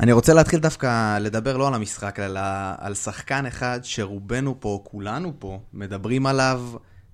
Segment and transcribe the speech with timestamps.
[0.00, 2.40] אני רוצה להתחיל דווקא לדבר לא על המשחק, אלא
[2.78, 6.62] על שחקן אחד שרובנו פה, כולנו פה, מדברים עליו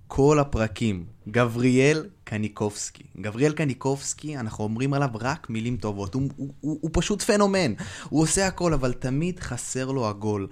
[0.07, 1.05] כל הפרקים.
[1.29, 3.03] גבריאל קניקובסקי.
[3.21, 6.15] גבריאל קניקובסקי, אנחנו אומרים עליו רק מילים טובות.
[6.15, 7.73] הוא, הוא, הוא, הוא פשוט פנומן.
[8.09, 10.49] הוא עושה הכל, אבל תמיד חסר לו הגול.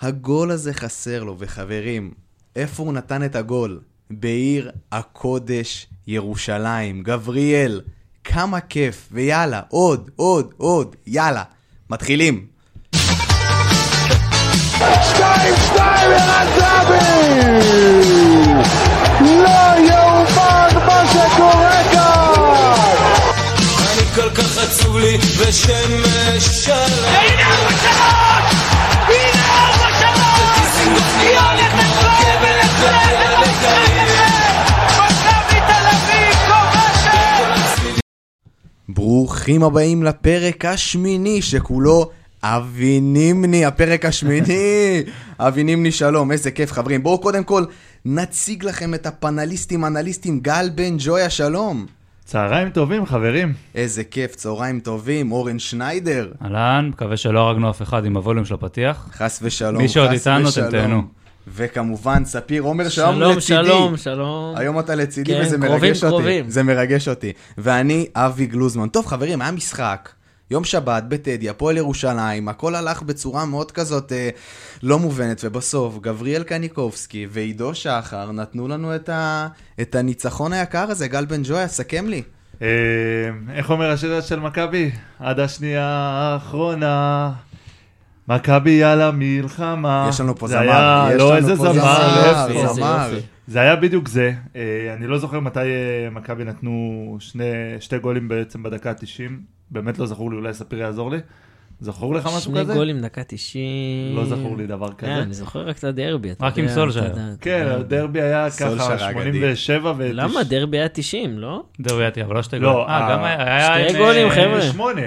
[0.00, 2.14] הגול הזה חסר לו, וחברים,
[2.56, 3.80] איפה הוא נתן את הגול?
[4.10, 7.02] בעיר הקודש ירושלים.
[7.02, 7.80] גבריאל,
[8.24, 11.44] כמה כיף, ויאללה, עוד, עוד, עוד, יאללה.
[11.90, 12.46] מתחילים.
[15.02, 17.40] שתיים, שתיים, ערן זהבי!
[19.20, 22.96] לא יאומן מה שקורה כאן!
[23.92, 28.54] אני כל כך עצוב לי ושמש שלם הנה ארבע שלוש!
[29.08, 31.59] הנה ארבע שלוש!
[38.94, 42.10] ברוכים הבאים לפרק השמיני שכולו
[42.42, 45.02] אבי נימני, הפרק השמיני.
[45.38, 47.02] אבי נימני, שלום, איזה כיף חברים.
[47.02, 47.64] בואו קודם כל
[48.04, 51.86] נציג לכם את הפנליסטים, אנליסטים, גל בן ג'ויה, שלום.
[52.24, 53.52] צהריים טובים, חברים.
[53.74, 56.32] איזה כיף, צהריים טובים, אורן שניידר.
[56.42, 59.08] אהלן, מקווה שלא הרגנו אף אחד עם הווליום של הפתיח.
[59.12, 60.68] חס ושלום, מי שעוד חס איתנו, ושלום.
[60.68, 61.02] אתם תהנו.
[61.54, 63.64] וכמובן, ספיר עומר, שלום שלום, לצידי.
[63.64, 64.54] שלום, שלום.
[64.56, 66.16] היום אתה לצידי כן, וזה קרובים, מרגש אותי.
[66.16, 66.50] קרובים.
[66.50, 67.32] זה מרגש אותי.
[67.58, 68.88] ואני אבי גלוזמן.
[68.88, 70.08] טוב, חברים, היה משחק.
[70.50, 74.30] יום שבת בטדי, הפועל ירושלים, הכל הלך בצורה מאוד כזאת אה,
[74.82, 79.48] לא מובנת, ובסוף גבריאל קניקובסקי ועידו שחר נתנו לנו את, ה,
[79.80, 81.08] את הניצחון היקר הזה.
[81.08, 82.22] גל בן ג'ויה, סכם לי.
[82.62, 82.68] אה,
[83.54, 84.90] איך אומר השיר של מכבי?
[85.18, 87.32] עד השנייה האחרונה.
[88.30, 90.06] מכבי יאללה מלחמה.
[90.08, 93.10] יש לנו פה זה זמר, היה, יש לא לנו איזה זמר, זמר.
[93.46, 94.32] זה היה בדיוק זה.
[94.56, 97.44] אה, אני לא זוכר מתי אה, מכבי נתנו שני,
[97.80, 99.32] שתי גולים בעצם בדקה ה-90.
[99.70, 101.18] באמת לא זכור לי, אולי ספיר יעזור לי.
[101.80, 102.74] זכור לך משהו שני כזה?
[102.74, 104.16] גולים דקה 90.
[104.16, 105.22] לא זכור לי דבר כן, כזה.
[105.22, 106.28] אני זוכר רק את הדרבי.
[106.40, 107.14] רק עם סולשייר.
[107.40, 107.66] כן.
[107.70, 109.56] הדרבי היה ככה האגדי.
[109.56, 110.10] 87 ו...
[110.12, 110.42] למה?
[110.42, 111.62] דרבי היה 90, לא?
[111.80, 112.88] דרוויאטי, אבל לא שתי לא, גולים.
[112.88, 113.74] אה, גם היה...
[113.74, 114.62] היה שתי גולים, חבר'ה.
[114.62, 115.02] 88.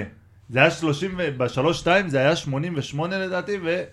[0.50, 3.84] זה היה 30, ב-3-2 זה היה 88 לדעתי, אוקיי,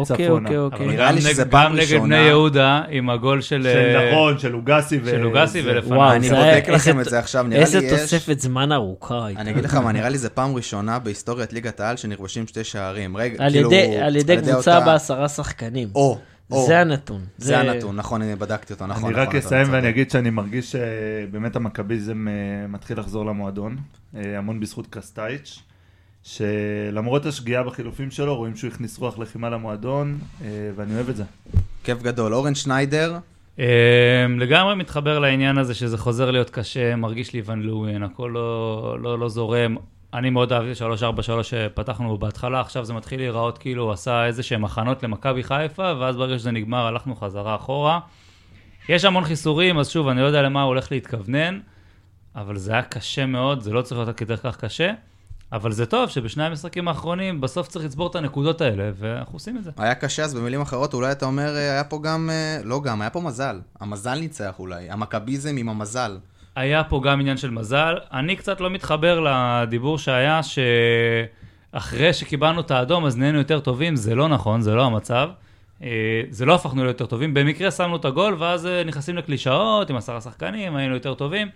[0.00, 0.48] וצפונה.
[0.48, 0.86] אוקיי, אבל אוקיי.
[0.86, 2.02] נראה לי שזה פעם גם נגד ראשונה.
[2.04, 3.62] בני יהודה, עם הגול של...
[3.62, 4.98] של אה, נכון, של לוגסי.
[5.02, 5.96] ו- של לוגסי ולפניו.
[5.98, 8.00] וואו, אני בודק לכם איזה- את זה עכשיו, נראה לי איזה יש...
[8.00, 9.40] תוספת זמן ארוכה הייתה.
[9.40, 13.16] אני אגיד לך מה, נראה לי זה פעם ראשונה בהיסטוריית ליגת העל שנכבשים שתי שערים.
[13.16, 13.70] רגע, כאילו...
[14.02, 15.88] על ידי קבוצה בעשרה שחקנים.
[15.94, 16.18] או,
[16.52, 16.66] או.
[16.66, 17.24] זה הנתון.
[17.38, 19.04] זה הנתון, נכון, אני בדקתי אותו, נכון.
[19.04, 19.66] אני נכון, רק אתה אסיים.
[19.70, 23.76] ואני אגיד שאני מרגיש שבאמת המכביזם אה, מתחיל לחזור למועדון,
[24.16, 25.58] אה, המון בזכות קרסטייץ',
[26.22, 31.24] שלמרות השגיאה בחילופים שלו, רואים שהוא הכניס רוח לחימה למועדון, אה, ואני אוהב את זה.
[31.84, 32.34] כיף גדול.
[32.34, 33.18] אורן שניידר,
[33.58, 38.96] אה, לגמרי מתחבר לעניין הזה שזה חוזר להיות קשה, מרגיש לי ון לואין, הכל לא,
[39.02, 39.76] לא, לא זורם.
[40.14, 40.84] אני מאוד אהבתי
[41.40, 45.92] 3-4-3 שפתחנו בהתחלה, עכשיו זה מתחיל להיראות כאילו הוא עשה איזה שהם הכנות למכבי חיפה,
[46.00, 48.00] ואז ברגע שזה נגמר הלכנו חזרה אחורה.
[48.88, 51.60] יש המון חיסורים, אז שוב, אני לא יודע למה הוא הולך להתכוונן,
[52.36, 54.92] אבל זה היה קשה מאוד, זה לא צריך להיות כדי כך קשה,
[55.52, 59.64] אבל זה טוב שבשני המשחקים האחרונים בסוף צריך לצבור את הנקודות האלה, ואנחנו עושים את
[59.64, 59.70] זה.
[59.76, 62.30] היה קשה, אז במילים אחרות, אולי אתה אומר, אה, היה פה גם...
[62.32, 63.60] אה, לא גם, היה פה מזל.
[63.80, 64.90] המזל ניצח אולי.
[64.90, 66.18] המכביזם עם המזל.
[66.56, 67.98] היה פה גם עניין של מזל.
[68.12, 70.40] אני קצת לא מתחבר לדיבור שהיה
[71.72, 75.30] שאחרי שקיבלנו את האדום אז נהיינו יותר טובים, זה לא נכון, זה לא המצב.
[75.82, 79.96] אה, זה לא הפכנו ליותר טובים, במקרה שמנו את הגול ואז אה, נכנסים לקלישאות עם
[79.96, 81.48] עשרה שחקנים, היינו יותר טובים.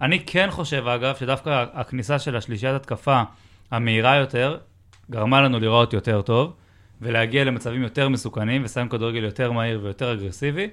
[0.00, 3.22] אני כן חושב אגב שדווקא הכניסה של השלישיית התקפה
[3.70, 4.58] המהירה יותר
[5.10, 6.52] גרמה לנו לראות יותר טוב
[7.02, 10.68] ולהגיע למצבים יותר מסוכנים ושם כדורגל יותר מהיר ויותר אגרסיבי.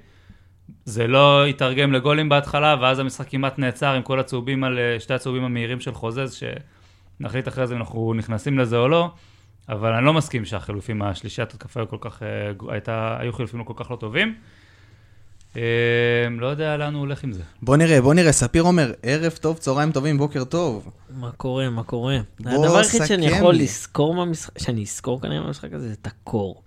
[0.86, 5.14] זה לא התרגם לגולים בהתחלה, ואז המשחק כמעט נעצר עם כל הצהובים על אה, שתי
[5.14, 6.40] הצהובים המהירים של חוזז,
[7.20, 9.12] שנחליט אחרי זה אם אנחנו נכנסים לזה או לא,
[9.70, 13.64] אבל אני לא מסכים שהחילופים, השלישיית התקפה היו כל כך, אה, הייתה, היו חילופים לא
[13.64, 14.36] כל כך לא טובים.
[15.58, 15.62] אה,
[16.40, 17.44] לא יודע לאן הוא הולך עם זה.
[17.62, 18.32] בוא נראה, בוא נראה.
[18.32, 20.92] ספיר אומר, ערב טוב, צהריים טובים, בוקר טוב.
[21.10, 22.18] מה קורה, מה קורה?
[22.40, 23.56] הדבר היחיד שאני יכול.
[23.56, 26.64] לזכור מהמשחק, שאני אזכור כנראה מהמשחק הזה, זה את הקור.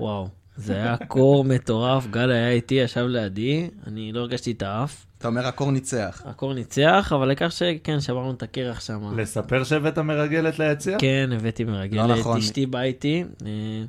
[0.00, 5.06] וואו, זה היה קור מטורף, גל היה איתי, ישב לידי, אני לא הרגשתי את האף.
[5.18, 6.22] אתה אומר, הקור ניצח.
[6.24, 9.18] הקור ניצח, אבל העיקר שכן, שברנו את הקרח שם.
[9.18, 10.98] לספר שהבאת מרגלת ליציע?
[10.98, 12.38] כן, הבאתי לא מרגלת, נכון.
[12.38, 13.24] אשתי באה איתי.
[13.46, 13.84] אה,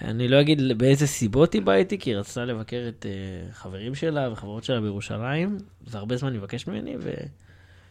[0.00, 3.94] אני לא אגיד באיזה סיבות היא באה איתי, כי היא רצתה לבקר את אה, חברים
[3.94, 5.58] שלה וחברות שלה בירושלים.
[5.86, 7.10] זה הרבה זמן היא מבקשת ממני, ו...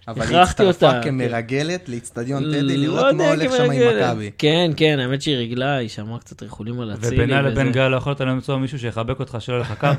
[0.07, 3.81] אבל היא הצטרפה אותה, כמרגלת לאיצטדיון טדי, לא לראות יודע, מה הולך שם עם.
[3.97, 4.31] מכבי.
[4.37, 7.15] כן, כן, האמת שהיא רגלה, היא שמעה קצת ריחולים על אצילי.
[7.15, 7.71] ובינה לבין.
[7.71, 9.93] גל לא יכולת למצוא מישהו שיחבק אותך שלא לך קר.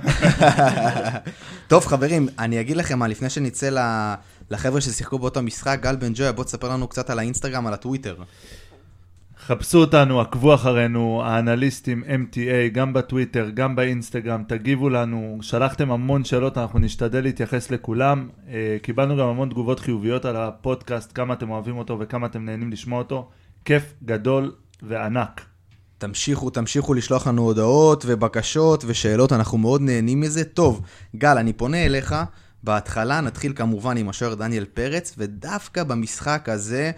[1.68, 3.68] טוב, חברים, אני אגיד לכם מה, לפני שנצא
[4.50, 8.14] לחבר'ה ששיחקו באותו משחק, גל בן ג'ויה, בוא תספר לנו קצת על האינסטגרם, על הטוויטר.
[9.46, 16.58] חפשו אותנו, עקבו אחרינו, האנליסטים MTA, גם בטוויטר, גם באינסטגרם, תגיבו לנו, שלחתם המון שאלות,
[16.58, 18.28] אנחנו נשתדל להתייחס לכולם.
[18.48, 22.72] אה, קיבלנו גם המון תגובות חיוביות על הפודקאסט, כמה אתם אוהבים אותו וכמה אתם נהנים
[22.72, 23.28] לשמוע אותו.
[23.64, 24.52] כיף גדול
[24.82, 25.40] וענק.
[25.98, 30.44] תמשיכו, תמשיכו לשלוח לנו הודעות ובקשות ושאלות, אנחנו מאוד נהנים מזה.
[30.44, 30.80] טוב,
[31.16, 32.14] גל, אני פונה אליך.
[32.62, 36.90] בהתחלה נתחיל כמובן עם השוער דניאל פרץ, ודווקא במשחק הזה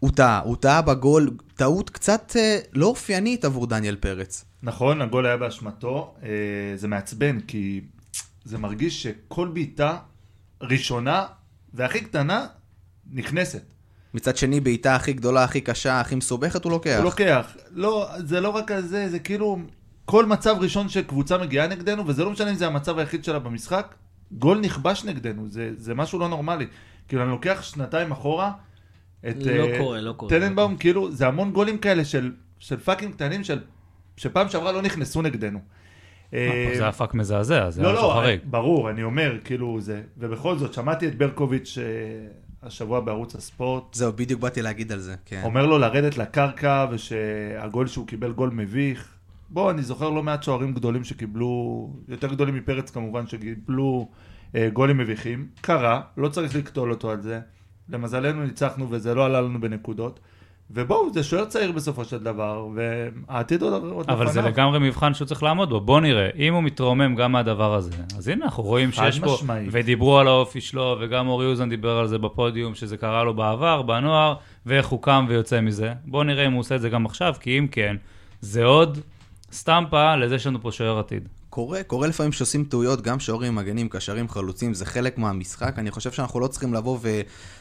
[0.00, 0.38] הוא טעה.
[0.38, 4.44] הוא טעה בגול, טעות קצת אה, לא אופיינית עבור דניאל פרץ.
[4.62, 6.28] נכון, הגול היה באשמתו, אה,
[6.76, 7.80] זה מעצבן, כי
[8.44, 9.98] זה מרגיש שכל בעיטה
[10.60, 11.26] ראשונה
[11.74, 12.46] והכי קטנה
[13.12, 13.62] נכנסת.
[14.14, 16.96] מצד שני, בעיטה הכי גדולה, הכי קשה, הכי מסובכת, הוא לוקח.
[16.96, 17.56] הוא לוקח.
[17.70, 19.58] לא, זה לא רק על זה, זה כאילו
[20.04, 23.94] כל מצב ראשון שקבוצה מגיעה נגדנו, וזה לא משנה אם זה המצב היחיד שלה במשחק,
[24.32, 26.66] גול נכבש נגדנו, זה, זה משהו לא נורמלי.
[27.08, 28.52] כאילו, אני לוקח שנתיים אחורה,
[29.28, 30.30] את לא אה, קורה, לא קורה.
[30.30, 33.60] טננבאום, כאילו, זה המון גולים כאלה של, של fucking קטנים, של,
[34.16, 35.60] שפעם שעברה לא נכנסו נגדנו.
[36.34, 38.40] אה, זה היה fuck מזעזע, זה לא, משהו לא, חריג.
[38.44, 41.84] ברור, אני אומר, כאילו זה, ובכל זאת, שמעתי את ברקוביץ' אה,
[42.62, 45.40] השבוע בערוץ הספורט, זהו, בדיוק באתי להגיד על זה, כן.
[45.44, 49.14] אומר לו לרדת לקרקע, ושהגול שהוא קיבל גול מביך.
[49.50, 54.08] בוא, אני זוכר לא מעט שוערים גדולים שקיבלו, יותר גדולים מפרץ כמובן, שקיבלו
[54.54, 55.48] אה, גולים מביכים.
[55.60, 57.40] קרה, לא צריך לקטול אותו על זה.
[57.92, 60.20] למזלנו ניצחנו וזה לא עלה לנו בנקודות.
[60.70, 65.26] ובואו, זה שוער צעיר בסופו של דבר, והעתיד עוד, עוד אבל זה לגמרי מבחן שהוא
[65.26, 65.80] צריך לעמוד בו.
[65.80, 69.34] בוא נראה, אם הוא מתרומם גם מהדבר הזה, אז הנה, אנחנו רואים חד שיש פה,
[69.34, 69.68] משמעית.
[69.72, 73.82] ודיברו על האופי שלו, וגם אורי אוזן דיבר על זה בפודיום, שזה קרה לו בעבר,
[73.82, 74.34] בנוער,
[74.66, 75.92] ואיך הוא קם ויוצא מזה.
[76.04, 77.96] בוא נראה אם הוא עושה את זה גם עכשיו, כי אם כן,
[78.40, 78.98] זה עוד
[79.52, 81.28] סטמפה לזה שיש לנו פה שוער עתיד.
[81.50, 85.74] קורה, קורה לפעמים שעושים טעויות, גם שוערים, מגנים, קשרים, חלוצים, זה חלק מהמשחק.
[85.78, 86.98] אני חושב שאנחנו לא צריכים לבוא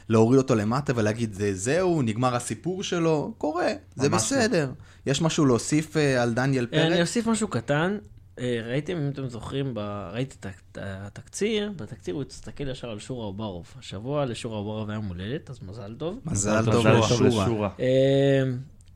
[0.10, 3.34] ולהוריד אותו למטה ולהגיד, "זה- זהו, נגמר הסיפור שלו.
[3.38, 4.72] קורה, זה ממש בסדר.
[5.06, 7.02] יש משהו להוסיף אה, על דניאל אה, אני?
[7.02, 7.98] אוסיף משהו קטן.
[8.40, 13.00] אה, ראיתם, אם אתם זוכרים, ב- ראיתי את הת- התקציר, בתקציר הוא הסתכל ישר על
[13.00, 13.66] שורה אוברוב.
[13.80, 16.20] השבוע לשורה אוברוב היה מולדת, אז מזל טוב.
[16.26, 17.08] מזל טוב טוב לשורה.
[17.10, 17.46] טוב לשורה.
[17.46, 17.70] לשורה.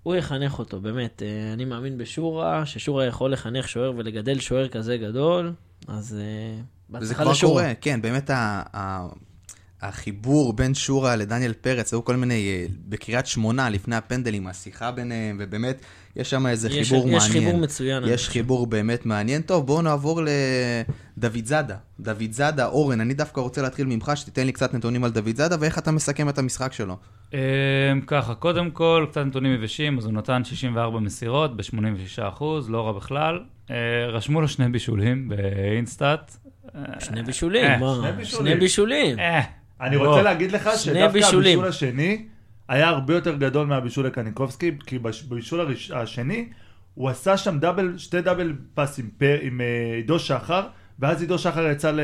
[0.04, 1.22] הוא יחנך אותו, באמת.
[1.26, 5.54] אה, אני מאמין בשורה, ששורה יכול לחנך שוער ולגדל שוער כזה גדול,
[5.88, 6.62] אז אה,
[7.02, 7.62] וזה כבר לשורה.
[7.62, 9.08] קורה, כן, באמת ה- ה-
[9.82, 15.38] החיבור בין שורה לדניאל פרץ, היו כל מיני, אה, בקריית שמונה, לפני הפנדלים, השיחה ביניהם,
[15.40, 15.82] ובאמת,
[16.16, 17.44] יש שם איזה יש- חיבור יש מעניין.
[17.46, 18.30] חיבור מצוין, יש.
[18.30, 19.42] חיבור באמת מעניין.
[19.42, 20.22] טוב, בואו נעבור
[21.18, 21.76] לדוד זאדה.
[22.00, 25.56] דוד זאדה, אורן, אני דווקא רוצה להתחיל ממך, שתיתן לי קצת נתונים על דוד זאדה,
[25.60, 26.98] ואיך אתה מסכם את המשחק שלו.
[27.34, 27.38] אמ,
[28.08, 33.40] ככה, קודם כל, קצת נתונים יבשים, אז הוא נתן 64 מסירות ב-86%, לא רע בכלל.
[33.72, 33.76] אה,
[34.08, 36.38] רשמו לו שני בישולים באינסטאט.
[37.00, 38.12] שני בישולים, אה, מה?
[38.24, 39.20] שני בישולים.
[39.20, 39.42] אה,
[39.82, 40.08] אני בוא.
[40.08, 41.60] רוצה להגיד לך שני שדווקא בישולים.
[41.60, 42.26] הבישול השני
[42.68, 46.50] היה הרבה יותר גדול מהבישול לקניקובסקי, כי בבישול הראש- השני
[46.94, 49.10] הוא עשה שם דאבל, שתי דאבל פאסים
[49.42, 50.68] עם אה, עידו שחר,
[51.00, 52.00] ואז עידו שחר יצא ל...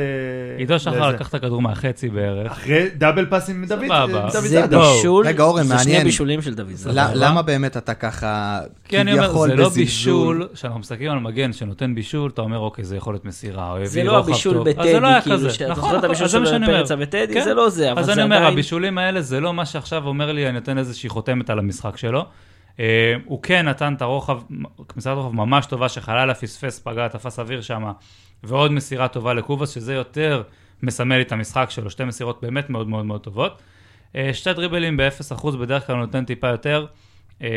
[0.58, 1.10] עידו שחר.
[1.10, 2.52] לקח את הכדור מהחצי בערך.
[2.52, 4.78] אחרי דאבל פאסים עם דוד זה זאדה.
[4.78, 4.96] לא.
[4.96, 6.04] בישול, רגע, אורן, זה שני.
[6.04, 7.12] בישולים של דוד זאדה.
[7.14, 9.84] למה באמת אתה ככה, כי אני אומר, כביכול זה לא בזלזול?
[9.84, 13.86] בישול, כשאנחנו מסתכלים על מגן שנותן בישול, אתה אומר, אוקיי, זה יכול להיות מסירה, או
[13.86, 14.68] זה הביא לא רוחב הבישול טוב.
[14.68, 15.50] אז בטדי, זה לא כאילו.
[15.50, 16.66] שאתה נכון, זוכר את נכון, הבישול אז זה של.
[16.66, 17.34] פרץ וטדי?
[17.34, 17.44] כן.
[17.44, 18.54] זה לא זה, אבל אז זה אני אומר, עדיין...
[18.54, 22.26] הבישולים האלה זה לא מה שעכשיו אומר לי, אני נותן איזושהי חותמת על המשחק שלו.
[22.80, 24.40] אה, הוא כן נתן את הרוחב,
[24.94, 27.84] כניסת רוחב ממש טובה, שחלילה פספס, פגע, תפס אוויר שם,
[28.44, 30.44] ועוד מסירה טובה לקובאס, שזה יותר
[30.84, 33.62] מסמל את המשחק שלו, שתי מסירות באמת מאוד מאוד מאוד טובות.
[34.16, 36.86] אה, שתי דריבלים ב-0%, בדרך כלל נותן טיפה יותר.
[37.42, 37.50] אה,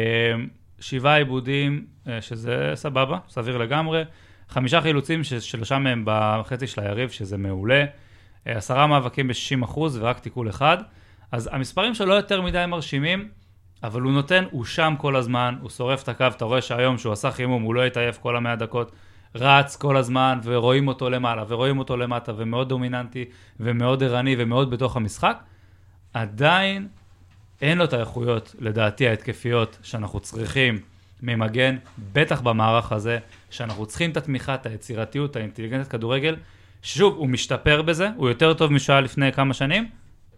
[0.80, 4.02] שבעה עיבודים, אה, שזה סבבה, סביר לגמרי.
[4.48, 7.84] חמישה חילוצים, ששלושה מהם בחצי של היריב, שזה מעולה.
[8.44, 10.78] עשרה מאבקים ב-60% ורק תיקול אחד.
[11.32, 13.28] אז המספרים שלו לא יותר מדי מרשימים,
[13.82, 17.12] אבל הוא נותן, הוא שם כל הזמן, הוא שורף את הקו, אתה רואה שהיום שהוא
[17.12, 18.92] עשה חימום, הוא לא התעייף כל המאה דקות,
[19.34, 23.24] רץ כל הזמן, ורואים אותו למעלה, ורואים אותו למטה, ומאוד דומיננטי,
[23.60, 25.38] ומאוד ערני, ומאוד בתוך המשחק.
[26.14, 26.88] עדיין
[27.60, 30.80] אין לו את האיכויות, לדעתי, ההתקפיות שאנחנו צריכים
[31.22, 31.76] ממגן,
[32.12, 33.18] בטח במערך הזה,
[33.50, 36.36] שאנחנו צריכים את התמיכה, את היצירתיות, האינטליגנציית כדורגל.
[36.82, 39.88] שוב, הוא משתפר בזה, הוא יותר טוב משהיה לפני כמה שנים,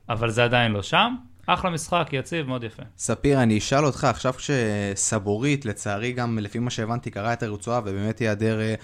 [0.08, 1.14] אבל זה עדיין לא שם.
[1.46, 2.82] אחלה משחק, יציב, מאוד יפה.
[2.98, 8.20] ספיר, אני אשאל אותך, עכשיו כשסבורית, לצערי גם לפי מה שהבנתי, קרא את הרצועה ובאמת
[8.20, 8.74] ייעדר אה,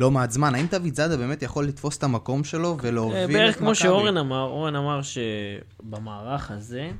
[0.00, 3.54] לא מעט זמן, האם דוד זאדה באמת יכול לתפוס את המקום שלו ולהוביל את בערך
[3.54, 3.58] מכבי?
[3.58, 6.90] כמו שאורן אמר, אורן אמר שבמערך הזה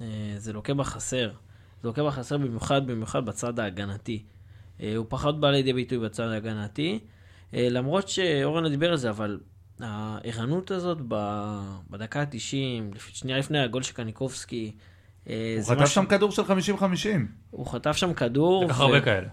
[0.00, 1.30] אה, זה לוקה בחסר.
[1.82, 4.22] זה לוקה בחסר במיוחד, במיוחד בצד ההגנתי.
[4.80, 6.98] אה, הוא פחות בא לידי ביטוי בצד ההגנתי,
[7.52, 9.40] למרות שאורן דיבר על זה, אבל
[9.82, 10.98] הערנות הזאת
[11.90, 14.72] בדקה ה-90, שנייה לפני הגול של קניקובסקי,
[15.28, 16.46] אה, הוא זה חטף שם כדור של 50-50.
[17.50, 18.64] הוא חטף שם כדור.
[18.64, 19.28] לקח ו- הרבה כאלה.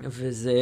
[0.00, 0.52] וזה,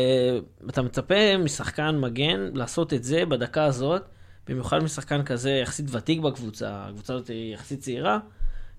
[0.69, 4.03] אתה מצפה משחקן מגן לעשות את זה בדקה הזאת,
[4.49, 8.19] במיוחד משחקן כזה יחסית ותיק בקבוצה, הקבוצה הזאת היא יחסית צעירה,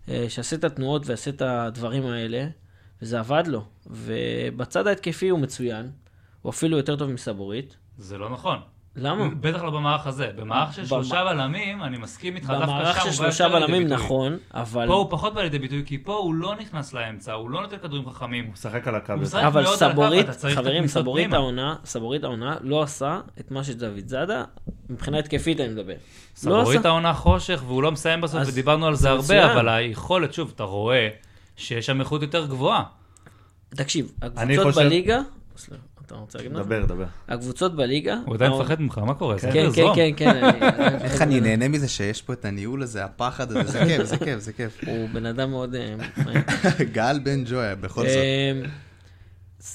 [0.09, 2.47] אה, שיעשה את התנועות ויעשה את הדברים האלה,
[3.01, 3.65] וזה עבד לו.
[3.87, 5.91] ובצד ההתקפי הוא מצוין,
[6.41, 7.75] הוא אפילו יותר טוב מסבורית.
[7.97, 8.59] זה לא נכון.
[8.97, 9.27] למה?
[9.39, 10.29] בטח לא במערך הזה.
[10.35, 13.47] במערך של שלושה בלמים, אני מסכים איתך, דווקא שם הוא במערך בא של יותר שלושה
[13.47, 13.97] לידי בלמים ביטוי.
[13.97, 14.87] נכון, אבל...
[14.87, 17.77] פה הוא פחות בא לידי ביטוי, כי פה הוא לא נכנס לאמצע, הוא לא נותן
[17.77, 18.45] כדורים חכמים.
[18.45, 19.13] הוא משחק על הקו.
[19.47, 21.33] אבל סבורית, חברים, סבורית.
[21.33, 24.43] העונה, סבורית העונה לא עשה את מה שדוד זאדה,
[24.89, 25.93] מבחינה התקפית אני מדבר.
[25.93, 25.97] לא
[26.35, 26.85] סבורית.
[26.85, 29.53] העונה חושך, והוא לא מסיים בסוף, ודיברנו על זה הרבה.
[29.53, 31.09] אבל היכולת, שוב, אתה רואה
[31.55, 32.83] שיש שם איכות יותר גבוהה.
[33.69, 35.19] תקשיב, הקבוצות בליגה,
[36.07, 36.65] אתה רוצה להגיד משהו?
[36.65, 37.05] דבר, דבר.
[37.27, 39.39] הקבוצות בליגה, הוא עדיין מפחד ממך, מה קורה?
[39.39, 39.95] כן, כן, זרום.
[39.95, 40.29] כן, כן.
[40.43, 44.17] אני- איך אני נהנה מזה שיש פה את הניהול הזה, הפחד הזה, זה כיף, זה
[44.17, 44.83] כיף, זה כיף.
[44.87, 45.75] הוא בן אדם מאוד...
[45.75, 45.95] אה.
[46.93, 48.17] גל בן ג'ויה, בכל זאת.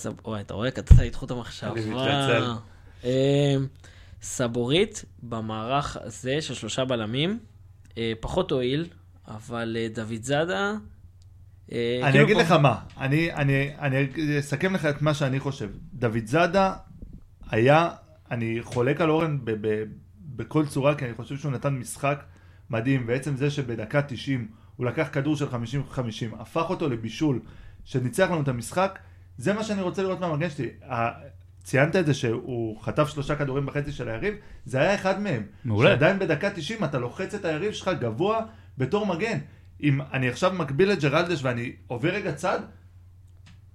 [0.07, 0.71] אמ, אוי, אתה רואה?
[0.71, 1.71] קטעת לי את חוט המחשבה.
[1.73, 2.45] אני מתנצל.
[3.05, 3.11] אמ,
[4.23, 7.39] סבורית במערך הזה של שלושה בלמים,
[7.99, 8.87] אה, פחות הועיל,
[9.29, 10.73] אבל אה, דוד זאדה...
[11.73, 14.07] אה, אני כאילו אגיד פה- לך מה, אני, אני, אני
[14.39, 15.69] אסכם לך את מה שאני חושב.
[15.95, 16.75] דוד זאדה
[17.51, 17.91] היה,
[18.31, 19.83] אני חולק על אורן ב, ב,
[20.37, 22.23] בכל צורה, כי אני חושב שהוא נתן משחק
[22.71, 25.55] מדהים, ועצם זה שבדקה 90 הוא לקח כדור של 50-50,
[26.39, 27.41] הפך אותו לבישול,
[27.85, 28.99] שניצח לנו את המשחק,
[29.39, 30.69] זה מה שאני רוצה לראות מהמגן שלי.
[31.65, 35.43] ציינת את זה שהוא חטף שלושה כדורים בחצי של היריב, זה היה אחד מהם.
[35.65, 35.91] מעולה.
[35.91, 38.41] שעדיין בדקה 90 אתה לוחץ את היריב שלך גבוה
[38.79, 39.39] בתור מגן.
[39.83, 42.59] אם אני עכשיו מקביל את ג'רלדש ואני עובר רגע צד,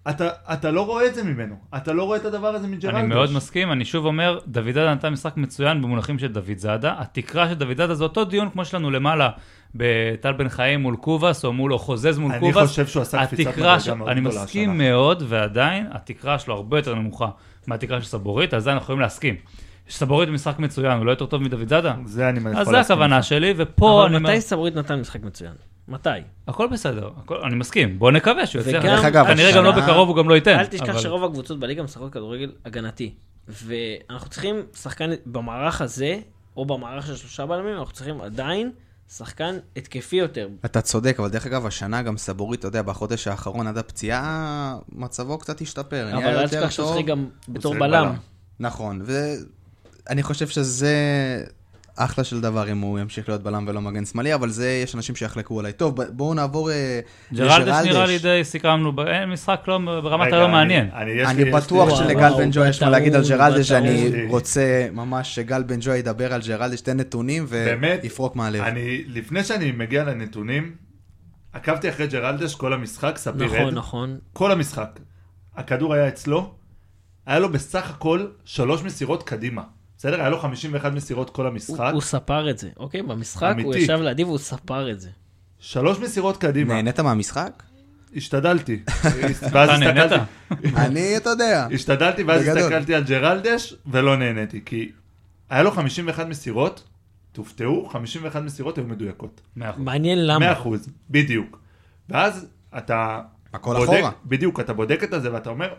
[0.10, 1.56] אתה, אתה לא רואה את זה ממנו.
[1.78, 3.00] אתה לא רואה את הדבר הזה מג'רלדש.
[3.00, 6.96] אני מאוד מסכים, אני שוב אומר, דוד זאדה נתן משחק מצוין במונחים של דוד זאדה.
[6.98, 9.30] התקרה של דוד זאדה זה אותו דיון כמו שלנו למעלה
[9.76, 12.70] בטל בן חיים מול קובאס, או מול או חוזז מול אני קובאס.
[12.70, 14.90] חושב שהוא עשה קפיצת מדרגה מאוד אני גדולה מסכים השנה.
[14.90, 17.28] מאוד, ועדיין התקרה שלו הרבה יותר נמוכה
[17.68, 19.36] מהתקרה של סבורית, על זה אנחנו יכולים להסכים.
[19.90, 21.96] סבורית במשחק מצוין, הוא לא יותר טוב מדוד זאדה?
[22.06, 23.24] זה אני יכול אז זה להסכים הכוונה.
[23.24, 25.52] שלי, ופה אני אבל אומר, מתי סבורית נתן משחק מצוין?
[25.88, 26.10] מתי?
[26.48, 28.84] הכל בסדר, הכל- אני מסכים, בוא נקווה שהוא יצליח.
[28.84, 30.60] וגם- דרך אגב, כנראה גם לא בקרוב הוא גם לא ייתן.
[30.60, 33.14] אל תשכח אבל- שרוב הקבוצות בליגה משחקות כדורגל הגנתי.
[33.48, 36.20] ואנחנו צריכים שחקן במערך הזה,
[36.58, 38.72] או במערך של שלושה בלמים, אנחנו צריכים עדיין
[39.10, 40.48] שחקן התקפי יותר.
[40.66, 45.38] אתה צודק, אבל דרך אגב, השנה גם סבורית, אתה יודע, בחודש האחרון עד הפציעה, מצבו
[45.38, 46.10] קצת השתפר.
[46.14, 46.94] אבל אל תשכח שהוא.
[46.94, 47.74] שיחק גם בתור.
[47.80, 48.14] בלם.
[48.60, 49.02] נכון,
[50.10, 50.94] ואני חושב שזה
[51.96, 55.16] אחלה של דבר אם הוא ימשיך להיות בלם ולא מגן שמאלי, אבל זה, יש אנשים
[55.16, 55.74] שיחלקו עליי.
[55.74, 57.00] טוב, בואו נעבור אה,
[57.34, 60.90] ג'רלדש נראה לי די סיכמנו, אין משחק לא, ברמת הלא אני- מעניין.
[60.94, 63.72] אני, אני בטוח שלגל בן ג'וי יש מה להגיד על ג'רלדש.
[63.72, 68.62] אני רוצה ממש שגל בן ג'וי ידבר על ג'רלדש, תן נתונים באמת, ויפרוק מהלב.
[68.64, 70.76] אני, לפני שאני מגיע לנתונים,
[71.54, 74.18] עקבתי אחרי ג'רלדש כל המשחק, ספיר נכון, רד, נכון.
[74.34, 75.00] כל המשחק.
[75.56, 76.54] הכדור היה אצלו,
[77.26, 79.62] היה לו בסך הכל שלוש מסירות קדימה.
[79.98, 80.20] בסדר?
[80.20, 81.90] היה לו 51 מסירות כל הוא- המשחק.
[81.94, 83.02] הוא ספר את זה, אוקיי?
[83.02, 83.80] במשחק הוא אמיתי.
[83.84, 85.10] ישב לידי והוא ספר את זה.
[85.60, 86.74] שלוש מסירות קדימה.
[86.74, 87.64] נהנית מהמשחק?
[88.16, 88.84] השתדלתי.
[89.52, 90.12] ואז אתה נהנית?
[90.12, 91.68] הסתכלתי, אני, אתה יודע.
[91.74, 92.58] השתדלתי ואז בגדול.
[92.60, 94.62] הסתכלתי על ג'רלדש ולא נהניתי.
[94.66, 94.92] כי
[95.50, 96.84] היה לו 51 מסירות,
[97.32, 99.42] תופתעו, 51 מסירות היו מדויקות.
[99.78, 100.40] מעניין למה.
[100.40, 101.60] 100 אחוז, בדיוק.
[102.10, 103.22] ואז אתה...
[103.54, 104.12] הכל בודק, אחורה.
[104.26, 105.74] בדיוק, אתה בודק את זה ואתה אומר,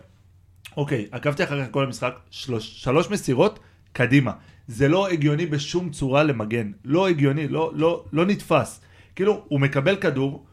[0.77, 3.59] אוקיי, עקבתי אחרי כל המשחק, שלוש, שלוש מסירות,
[3.93, 4.31] קדימה.
[4.67, 6.71] זה לא הגיוני בשום צורה למגן.
[6.85, 8.81] לא הגיוני, לא, לא, לא נתפס.
[9.15, 10.45] כאילו, הוא מקבל כדור,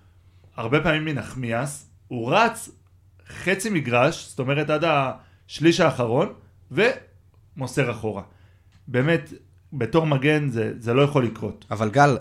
[0.56, 2.68] הרבה פעמים מנחמיאס, הוא רץ
[3.28, 6.32] חצי מגרש, זאת אומרת עד השליש האחרון,
[6.70, 8.22] ומוסר אחורה.
[8.88, 9.32] באמת,
[9.72, 11.64] בתור מגן זה, זה לא יכול לקרות.
[11.70, 12.16] אבל גל,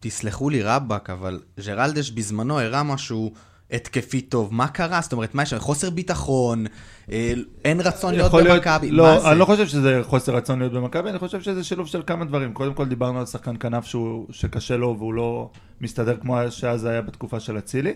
[0.00, 3.34] תסלחו לי רבאק, אבל ג'רלדש בזמנו הראה משהו
[3.72, 4.54] התקפי טוב.
[4.54, 5.00] מה קרה?
[5.00, 5.58] זאת אומרת, מה יש שם?
[5.58, 6.66] חוסר ביטחון,
[7.12, 7.32] אה,
[7.64, 8.90] אין רצון להיות יכול במכבי.
[8.90, 9.30] מה לא?
[9.30, 12.52] אני לא חושב שזה חוסר רצון להיות במכבי, אני חושב שזה שילוב של כמה דברים.
[12.52, 15.50] קודם כל דיברנו על שחקן כנף שהוא, שקשה לו והוא לא
[15.80, 17.94] מסתדר כמו שאז היה בתקופה של אצילי.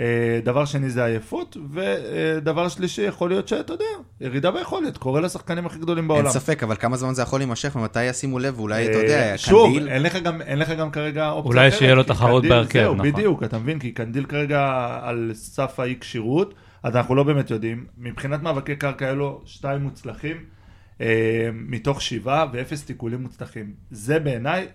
[0.00, 3.84] אה, דבר שני זה עייפות, ודבר שלישי יכול להיות שאתה יודע,
[4.20, 6.24] ירידה ביכולת, קורה לשחקנים הכי גדולים בעולם.
[6.24, 9.32] אין ספק, אבל כמה זמן זה יכול להימשך ומתי ישימו לב, ואולי, אתה אה, יודע,
[9.36, 9.88] שוב, קנדיל...
[9.88, 12.80] אין לך גם, אין לך גם כרגע אופציה אולי אחרת, שיהיה לו כי תחרות בהרכב,
[12.80, 13.12] זהו, נכון.
[13.12, 13.78] בדיוק, אתה מבין?
[13.78, 17.86] כי קנדיל כרגע על סף האי כשירות, אז אנחנו לא באמת יודעים.
[17.98, 20.36] מבחינת מאבקי קרקע היה לו שתיים מוצלחים,
[21.00, 23.72] אה, מתוך שבעה ואפס תיקולים מוצלחים.
[23.90, 24.66] זה בעיניי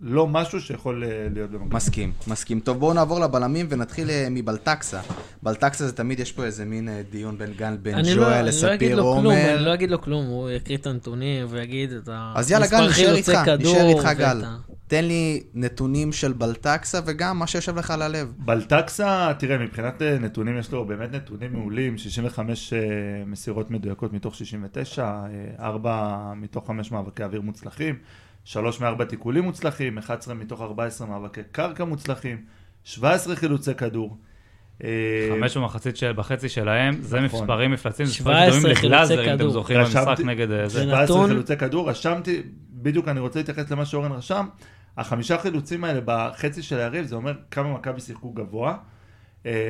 [0.00, 1.76] לא משהו שיכול אה, להיות במקום.
[1.76, 2.60] מסכים, מסכים.
[2.60, 5.00] טוב, בואו נעבור לבלמים ונתחיל אה, מבלטקסה.
[5.42, 8.34] בלטקסה זה תמיד, יש פה איזה מין אה, דיון בין גל בן לא, אני לא
[8.34, 9.54] אגיד לספיר לו כלום, עומר.
[9.54, 12.32] אני לא אגיד לו כלום, הוא יקריא את הנתונים ויגיד את ה...
[12.36, 14.42] אז יאללה, גל, נשאר איתך, נשאר איתך גל.
[14.86, 18.32] תן לי נתונים של בלטקסה וגם מה שיושב לך על הלב.
[18.38, 22.78] בלטקסה, תראה, מבחינת נתונים, יש לו באמת נתונים מעולים, 65 אה,
[23.26, 25.20] מסירות מדויקות מתוך 69,
[25.60, 27.94] 4 מתוך 5 מאבקי אוויר מוצלחים,
[28.44, 32.44] 3 מ-4 תיקולים מוצלחים, 11 מתוך 14 מאבקי קרקע מוצלחים,
[32.84, 34.18] 17 חילוצי כדור.
[34.84, 34.88] אה,
[35.30, 37.40] חמש במחצית של, בחצי שלהם, זה נכון.
[37.40, 39.48] מספרים מפלצים, זה 17 מספרים דומים לגלאזר, אם אתם.
[39.48, 40.78] זוכרים במשחק נגד אה, זה.
[40.78, 41.28] זה 17 נתון.
[41.28, 44.46] חילוצי כדור, רשמתי, בדיוק אני רוצה להתייחס למה שאורן רשם,
[44.98, 48.76] החמישה חילוצים האלה בחצי של היריב, זה אומר כמה מכבי שיחקו גבוה,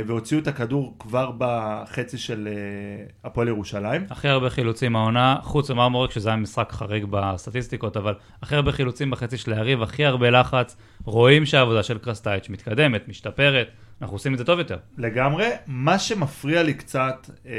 [0.07, 4.07] והוציאו את הכדור כבר בחצי של אה, הפועל ירושלים.
[4.11, 9.11] הכי הרבה חילוצים העונה, חוץ ממרמורק, שזה היה משחק חריג בסטטיסטיקות, אבל הכי הרבה חילוצים
[9.11, 13.69] בחצי של היריב, הכי הרבה לחץ, רואים שהעבודה של קרסטייץ' מתקדמת, משתפרת,
[14.03, 14.79] אנחנו עושים את זה טוב יותר.
[14.99, 17.53] לגמרי, מה שמפריע לי קצת, אה,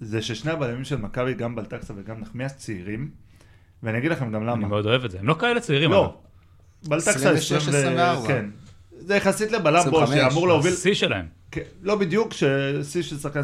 [0.00, 3.10] זה ששני הבלמים של מכבי, גם בלטקסה וגם נחמיאס צעירים,
[3.82, 4.68] ואני אגיד לכם גם אני למה.
[4.68, 5.18] מאוד אוהב את זה.
[5.20, 6.16] הם לא כאלה צעירים, לא,
[6.88, 8.28] בלטקסה 26, 20 ו- 24.
[8.28, 8.46] כן.
[9.08, 10.32] זה יחסית לבלם בו, 25.
[10.32, 11.26] שאמור להוביל, השיא שלהם.
[11.50, 13.40] כן, לא בדיוק, ששיא של שחקן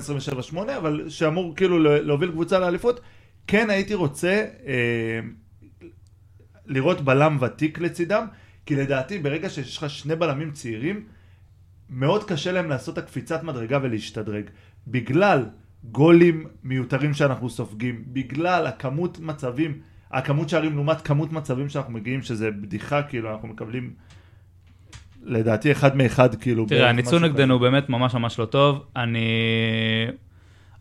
[0.52, 3.00] 27-8, אבל שאמור כאילו לה- להוביל קבוצה לאליפות,
[3.47, 5.21] כן הייתי רוצה אה,
[6.66, 8.26] לראות בלם ותיק לצידם,
[8.66, 11.04] כי לדעתי ברגע שיש לך שני בלמים צעירים,
[11.90, 14.44] מאוד קשה להם לעשות את הקפיצת מדרגה ולהשתדרג.
[14.87, 15.47] בגלל
[15.85, 19.80] גולים מיותרים שאנחנו סופגים, בגלל הכמות מצבים,
[20.11, 23.94] הכמות שערים לעומת כמות מצבים שאנחנו מגיעים, שזה בדיחה, כאילו אנחנו מקבלים
[25.26, 26.66] לדעתי אחד מאחד, כאילו.
[26.69, 28.85] תראה, הניצול נגדנו באמת ממש ממש לא טוב.
[28.97, 29.28] אני...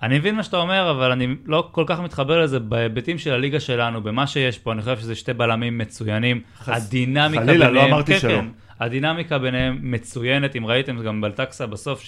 [0.04, 3.60] אני מבין מה שאתה אומר, אבל אני לא כל כך מתחבר לזה בהיבטים של הליגה
[3.60, 6.42] שלנו, במה שיש פה, אני חושב שזה שתי בלמים מצוינים.
[6.60, 7.74] חס- הדינמיקה חלילה, ביניהם...
[7.90, 8.30] לא אמרתי כן, שלא.
[8.32, 8.46] כן,
[8.80, 12.02] הדינמיקה ביניהם מצוינת, אם ראיתם, גם בלטקסה בסוף,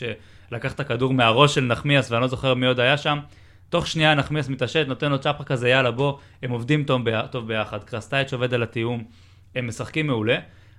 [0.49, 3.17] שלקח את הכדור מהראש של נחמיאס, ואני לא זוכר מי עוד היה שם.
[3.69, 7.01] תוך שנייה נחמיאס מתעשת, נותן לו צ'פחה כזה, יאללה בוא, הם עובדים טוב,
[7.31, 7.83] טוב ביחד.
[7.83, 9.03] קרסטייץ' עובד על התיאום,
[9.55, 10.37] הם משחקים מעולה.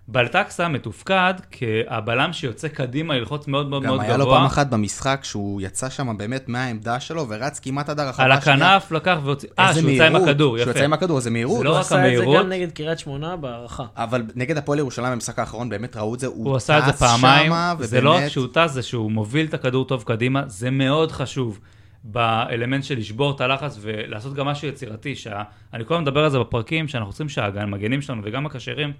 [0.08, 4.16] בלטקסה מתופקד כהבלם שיוצא קדימה ללחוץ מאוד מאוד מאוד גם גבוה.
[4.16, 8.25] היה לו פעם אחת במשחק שהוא יצא שם באמת מהעמדה שלו ורץ כמעט עד הרחבה
[8.25, 8.76] על השנייה.
[8.76, 9.49] הכנף לקח והוציא...
[9.58, 10.78] אה, שהוא יצא עם הכדור, שהוא יפה.
[10.78, 11.58] יצא עם הכדור, זה מהירות.
[11.58, 12.36] זה לא הוא רק עשה את זה המהירות.
[12.36, 13.84] גם נגד קריית שמונה בהערכה.
[13.97, 16.99] אבל נגד הפועל ירושלים במשחק האחרון באמת ראו את זה, הוא עשה את זה טס
[16.99, 21.12] פעמיים, זה לא רק שהוא טס, זה שהוא מוביל את הכדור טוב קדימה, זה מאוד
[21.12, 21.60] חשוב
[22.04, 25.42] באלמנט של לשבור את הלחץ ולעשות גם משהו יצירתי, שה...
[25.75, 28.92] אני כל הזמן מדבר על זה בפרקים, שאנחנו רוצים שהמגנים שלנו וגם הקשרים,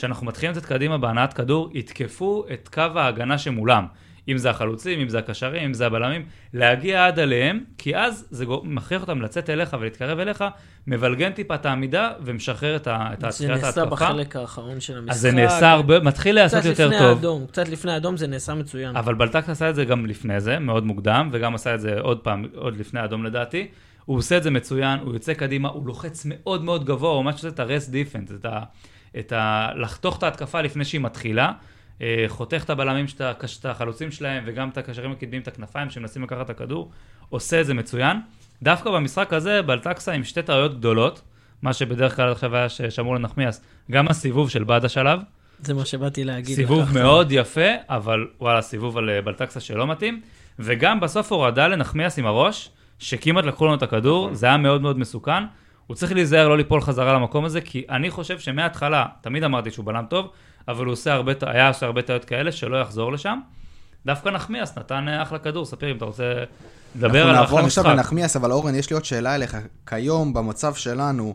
[0.00, 3.86] שאנחנו מתחילים לצאת קדימה בהנעת כדור, יתקפו את קו ההגנה שמולם.
[4.28, 8.44] אם זה החלוצים, אם זה הקשרים, אם זה הבלמים, להגיע עד אליהם, כי אז זה
[8.64, 10.44] מכריח אותם לצאת אליך ולהתקרב אליך,
[10.86, 13.84] מבלגן טיפה את העמידה ומשחרר את ה- את זה נעשה ההתקפה.
[13.84, 15.10] בחלק האחרון של המשחק.
[15.14, 17.16] אז זה נעשה הרבה, מתחיל להיעשות קצת יותר לפני טוב.
[17.16, 18.96] האדום, קצת לפני האדום זה נעשה מצוין.
[18.96, 22.18] אבל בלטקס עשה את זה גם לפני זה, מאוד מוקדם, וגם עשה את זה עוד
[22.18, 23.68] פעם, עוד לפני האדום לדעתי.
[24.04, 27.34] הוא עושה את זה מצוין, הוא יוצא קדימה, הוא לוחץ מאוד מאוד גבוה, הוא ממש
[27.34, 28.60] עושה את ה-rest defense, את ה...
[29.18, 29.70] את ה...
[29.76, 31.52] לחתוך את ההתקפה לפני שהיא מתחילה,
[32.02, 36.44] אה, חותך את הבלמים, את החלוצים שלהם, וגם את הקשרים הקדמיים, את הכנפיים שמנסים לקחת
[36.44, 36.90] את הכדור,
[37.28, 38.16] עושה את זה מצוין.
[38.62, 41.22] דווקא במשחק הזה, בלטקסה עם שתי טעויות גדולות,
[41.62, 45.20] מה שבדרך כלל עכשיו היה ששמור לנחמיאס, גם הסיבוב של בדש עליו,
[45.62, 46.56] זה מה שבאתי להגיד.
[46.56, 46.94] סיבוב.
[46.94, 50.20] מאוד יפה, אבל וואלה, סיבוב על אה, בלטקסה שלא מתאים.
[50.58, 54.98] וגם בסוף הורדה לנחמיאס עם הראש, שכמעט לקחו לנו את הכדור, זה היה מאוד מאוד
[54.98, 55.44] מסוכן.
[55.90, 59.84] הוא צריך להיזהר לא ליפול חזרה למקום הזה, כי אני חושב שמההתחלה, תמיד אמרתי שהוא
[59.84, 60.30] בלם טוב,
[60.68, 63.38] אבל הוא עושה הרבה, היה עושה הרבה טעויות כאלה, שלא יחזור לשם.
[64.06, 66.24] דווקא נחמיאס נתן אה, אחלה כדור, ספיר אם אתה רוצה
[66.96, 67.96] לדבר אנחנו על נעבור אחלה עכשיו משחק.
[67.96, 69.56] לנחמיאס, אבל אורן, יש לי עוד שאלה אליך.
[69.86, 71.34] כיום, במצב שלנו,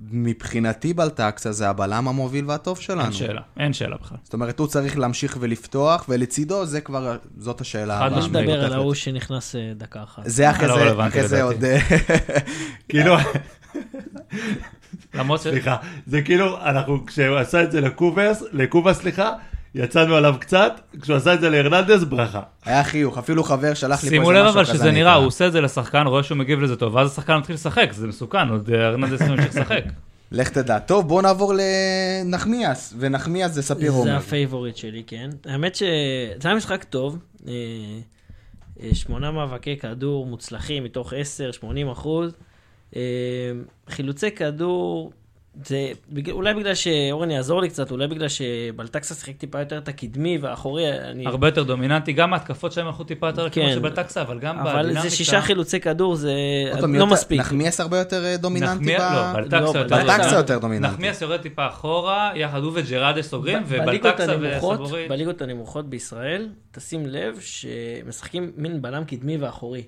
[0.00, 3.02] מבחינתי בלטקסה זה הבלם המוביל והטוב שלנו.
[3.02, 4.18] אין שאלה, אין שאלה בכלל.
[4.22, 7.98] זאת אומרת, הוא צריך להמשיך ולפתוח, ולצידו זה כבר, זאת השאלה.
[7.98, 8.48] חד משמעית.
[8.48, 8.72] נדבר על.
[8.72, 10.22] ההוא שנכנס אה, דקה אחת.
[10.26, 11.42] זה אחרי לא זה, רלוונטי אחרי זה.
[11.42, 11.64] עוד...
[11.64, 11.78] אה,
[12.88, 13.16] כאילו,
[15.14, 15.42] למרות ש...
[15.42, 19.32] סליחה, זה כאילו, אנחנו, כשהוא עשה את זה לקובס, לקובה, סליחה,
[19.76, 22.42] יצאנו עליו קצת, כשהוא עשה את זה להרננדז, ברכה.
[22.64, 25.14] היה חיוך, אפילו חבר שלח לי פה שימו איזה לב משהו אבל כזה, שזה נראה.
[25.14, 28.06] הוא עושה את זה לשחקן, רואה שהוא מגיב לזה טוב, ואז השחקן מתחיל לשחק, זה
[28.06, 29.84] מסוכן, עוד אה, ארננדס ממשיך לשחק.
[30.32, 30.78] לך תדע.
[30.78, 31.54] טוב, בואו נעבור
[32.24, 34.16] לנחמיאס, ונחמיאס זה ספיר זה עומר.
[34.16, 35.30] ה favorite שלי, כן.
[35.44, 35.88] האמת שזה
[36.44, 37.18] היה משחק טוב.
[37.48, 37.52] אה,
[38.82, 42.32] אה, שמונה מאבקי כדור מוצלחים מתוך עשר, 80 אחוז.
[43.88, 45.12] חילוצי כדור,
[45.64, 45.88] זה
[46.30, 50.92] אולי בגלל שאורן יעזור לי קצת, אולי בגלל שבלטקסה שיחק טיפה יותר את הקדמי והאחורי,
[50.92, 51.26] אני...
[51.26, 53.72] הרבה יותר דומיננטי, גם ההתקפות שלהם הלכו טיפה יותר כמו כן.
[53.72, 55.00] של בלטקסה, אבל גם אבל בדינמיקה.
[55.02, 56.32] זה שישה חילוצי כדור, זה
[56.72, 57.40] לא יותר- מספיק.
[57.40, 58.98] נחמיאס הרבה יותר אה, דומיננטי ב...
[58.98, 60.36] לא, בלטקסה לא, יותר בלטקסה דומיננטי.
[60.36, 60.92] יותר דומיננטי.
[60.94, 65.08] נחמיאס יורד טיפה אחורה, יחד הוא וג'רדה סוגרים, בליגות ובלטקסה וסבורית.
[65.08, 69.82] בליגות הנמוכות בישראל, תשים לב שמשחקים מין בלם קדמי ואחורי.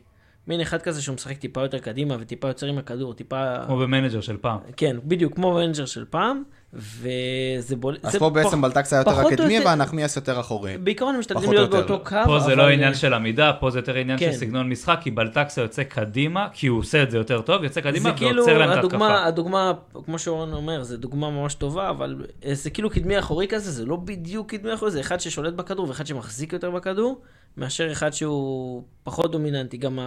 [0.49, 3.65] מין אחד כזה שהוא משחק טיפה יותר קדימה וטיפה יוצר עם הכדור, טיפה...
[3.67, 4.59] כמו במנג'ר של פעם.
[4.77, 6.43] כן, בדיוק, כמו בנג'ר של פעם.
[6.72, 8.04] וזה בולט.
[8.04, 10.78] אז זה פה בעצם פח- בלטקסה יותר הקדמי והנחמיאס יותר אחורי.
[10.78, 11.70] בעיקרון הם משתדלים להיות.
[11.70, 12.16] באותו קו.
[12.24, 14.33] פה זה לא עניין של עמידה, פה זה יותר עניין של כן.
[14.33, 18.11] סגנון משחק, כי בלטקסה יוצא קדימה, כי הוא עושה את זה יותר טוב, יוצא קדימה
[18.11, 19.26] זה כאילו, ועוצר להם את הדוגמה, ההתקפה.
[19.26, 19.72] הדוגמה,
[20.04, 23.85] כמו שאורן אומר, זה דוגמה ממש טובה, אבל אה, זה כאילו קדמי אחורי כזה, זה
[23.87, 27.20] לא בדיוק קדמי אחורי, זה אחד ששולט בכדור ואחד שמחזיק יותר בכדור,
[27.57, 29.76] מאשר אחד שהוא פחות דומיננטי.
[29.76, 29.98] גם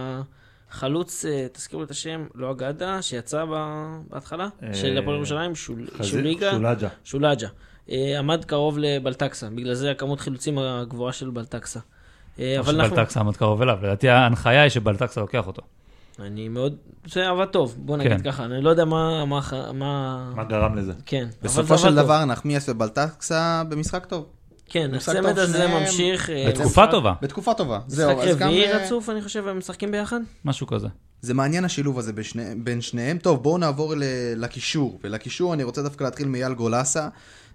[0.72, 3.44] החלוץ, אה, תזכירו את השם, לא אגדה, שיצא
[4.10, 6.88] בהתחלה, אה, של הפועל ירושלים, שוליגה, שולג'ה.
[7.04, 7.48] שולג'ה.
[7.90, 11.80] אה, עמד קרוב לבלטקסה, בגלל זה הכמות חילוצים הגבוהה של בלטקסה.
[12.38, 12.96] אבל אנחנו...
[12.96, 15.62] שבלטקסה עמד קרוב אליו, לדעתי ההנחיה היא שבלטקסה לוקח אותו.
[16.18, 16.76] אני מאוד...
[17.06, 18.22] זה עבד טוב, בוא נגיד כן.
[18.22, 19.24] ככה, אני לא יודע מה...
[19.24, 19.40] מה...
[19.74, 20.32] מה...
[20.36, 20.92] מה גרם לזה?
[21.06, 21.28] כן.
[21.42, 21.94] בסופו של.
[21.94, 24.26] דבר נחמיאס ובלטקסה במשחק טוב.
[24.72, 26.30] כן, משחק הצמד הזה שניהם ממשיך.
[26.30, 27.78] אה, בתקופה משחק- טובה, בתקופה טובה.
[27.86, 28.48] זהו, משחק אז גם...
[28.48, 30.20] רביעי אה, רצוף, אני חושב, הם משחקים ביחד?
[30.44, 30.88] משהו כזה.
[31.20, 33.18] זה מעניין השילוב הזה בשני, בין שניהם.
[33.18, 34.02] טוב, בואו נעבור ל,
[34.36, 35.00] לקישור.
[35.04, 37.08] ולקישור אני רוצה דווקא להתחיל מאייל גולסה.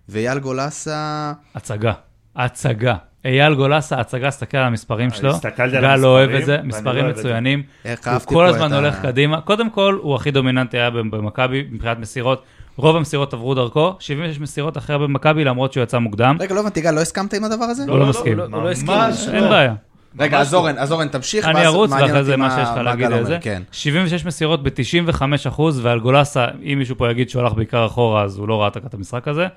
[0.10, 1.34] ואייל גולסה...
[1.56, 1.94] הצגה.
[2.36, 2.96] הצגה.
[3.26, 5.30] אייל גולסה, הצגה, תסתכל על המספרים שלו.
[5.30, 7.22] הסתכלתי על גל לא אוהב המספרים, את זה, מספרים לא אוהב את זה.
[7.22, 7.64] מצוינים.
[7.86, 9.02] איך הוא אהבתי כל פה הזמן את הולך ה...
[9.02, 9.42] קדימה.
[9.42, 12.44] קודם כל, הוא הכי דומיננטי היה במכבי מבחינת מסירות.
[12.78, 16.38] רוב המסירות עברו דרכו, 76 מסירות הכי הרבה במכבי, למרות שהוא יצא מוקדם.
[16.40, 17.84] רגע, לא הבנתי, גל, לא הסכמת עם הדבר הזה?
[17.88, 18.40] הוא לא מסכים.
[18.40, 18.88] הוא לא- הוא לא הסכים.
[18.88, 19.50] ממש אין לא.
[19.50, 19.74] בעיה.
[20.20, 20.58] רגע, אז לא.
[20.60, 21.46] אורן, אז אורן, תמשיך.
[21.46, 23.38] אני ארוץ, ואחרי זה מה שיש לך להגיד על זה.
[23.42, 23.64] כן.
[23.72, 28.48] 76 מסירות ב-95 ועל גולסה, אם מישהו פה יגיד שהוא הלך בעיקר אחורה, אז הוא
[28.48, 29.48] לא ראה את המשחק הזה.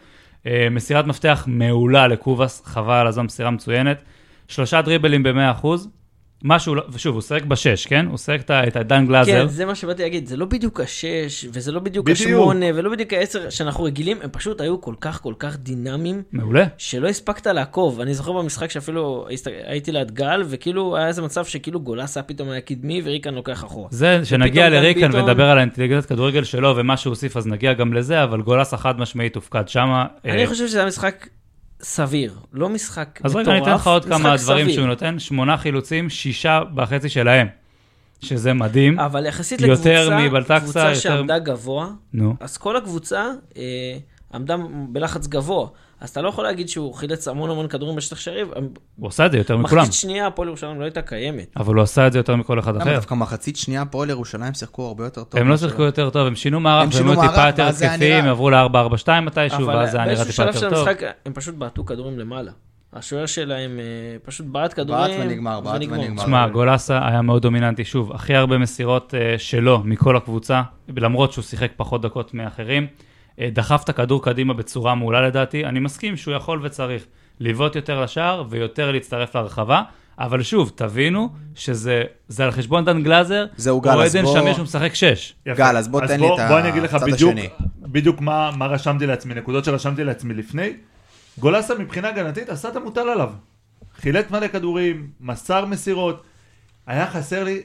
[0.46, 4.02] אה, מסירת מפתח מעולה לקובאס, חבל על הזמן, מסירה מצוינת.
[4.48, 5.54] שלושה דריבלים ב-100
[6.44, 8.06] משהו, לא- ושוב, הוא שיחק בשש, כן?
[8.06, 9.32] הוא שיחק את הדן גלאזר.
[9.32, 12.20] כן, זה מה שבאתי להגיד, זה לא בדיוק השש, וזה לא בדיוק בדיוק.
[12.28, 16.64] השמונה, ולא בדיוק העשר שאנחנו רגילים, הם פשוט היו כל כך כל כך דינמיים, מעולה.
[16.78, 18.00] שלא הספקת לעקוב.
[18.00, 19.26] אני זוכר במשחק שאפילו
[19.66, 23.88] הייתי ליד גל, וכאילו היה איזה מצב שכאילו גולסה פתאום היה קדמי, וריקן לוקח אחורה.
[23.90, 27.92] זה, שנגיע לריקן ביטון- ונדבר על האינטליגנציית כדורגל שלו ומה שהוא הוסיף, אז נגיע גם
[27.92, 30.06] לזה, אבל גולסה חד משמעית הופקד שמה.
[30.24, 31.26] אני אה, חושב שזה היה משחק
[31.82, 34.74] סביר, לא משחק אז מטורף, רגע, אני אתן לך עוד כמה דברים סביר.
[34.74, 37.46] שהוא נותן, שמונה חילוצים, שישה בחצי שלהם,
[38.22, 39.00] שזה מדהים.
[39.00, 39.72] אבל יחסית יותר
[40.08, 42.34] לקבוצה, מבלטקסה, קבוצה יותר- שעמדה גבוה, נו.
[42.40, 43.62] אז כל הקבוצה אה,
[44.34, 44.56] עמדה
[44.88, 45.68] בלחץ גבוה.
[46.00, 48.48] אז אתה לא יכול להגיד שהוא חילץ המון המון כדורים בשטח שערים.
[48.96, 51.52] הוא עשה את זה יותר מכולם, מחצית שנייה הפועל ירושלים לא הייתה קיימת.
[51.56, 52.94] אבל הוא עשה את זה יותר מכל אחד אחר.
[52.94, 55.40] דווקא מחצית שנייה הפועל ירושלים שיחקו הרבה יותר טוב.
[55.40, 59.20] הם לא שיחקו יותר טוב, הם שינו מערך, הם היו טיפה יותר התקפיים, עברו ל-4-4-2
[59.22, 60.88] מתישהו, אבל ואז זה היה נראה באיזשהו טיפה שלב של יותר טוב.
[60.88, 62.50] המשחק הם פשוט בעטו כדורים למעלה.
[62.92, 65.18] השוער שלהם אה, פשוט בעט כדורים.
[65.18, 66.22] בעט ונגמר, בעט ונגמר.
[66.22, 70.62] תשמע, גולסה היה מאוד דומיננטי, שוב, הכי הרבה מסירות אה, שלו מכל הקבוצה,
[70.96, 72.86] למרות שהוא שיחק פחות דקות מאחרים.
[73.40, 77.04] אה, דחף את הכדור קדימה בצורה מעולה לדעתי, אני מסכים שהוא יכול וצריך
[77.40, 79.82] לבעוט יותר לשער ויותר להצטרף להרחבה,
[80.18, 84.38] אבל שוב, תבינו שזה זה על חשבון דן גלאזר, זהו, גל, או אז עדן בוא-
[84.40, 85.34] שמיר שהוא משחק שש.
[85.46, 85.56] יפה.
[85.58, 87.48] גל, אז בוא תן לי את בוא אני אגיד לך הצד בדיוק, השני.
[87.82, 90.72] בדיוק מה, מה רשמתי לעצמי, נקודות שרשמתי לעצמי לפני.
[91.38, 93.30] גולסה מבחינה הגנתית עשה את המוטל עליו.
[94.00, 96.22] חילט מלא כדורים, מסר מסירות.
[96.86, 97.62] היה חסר לי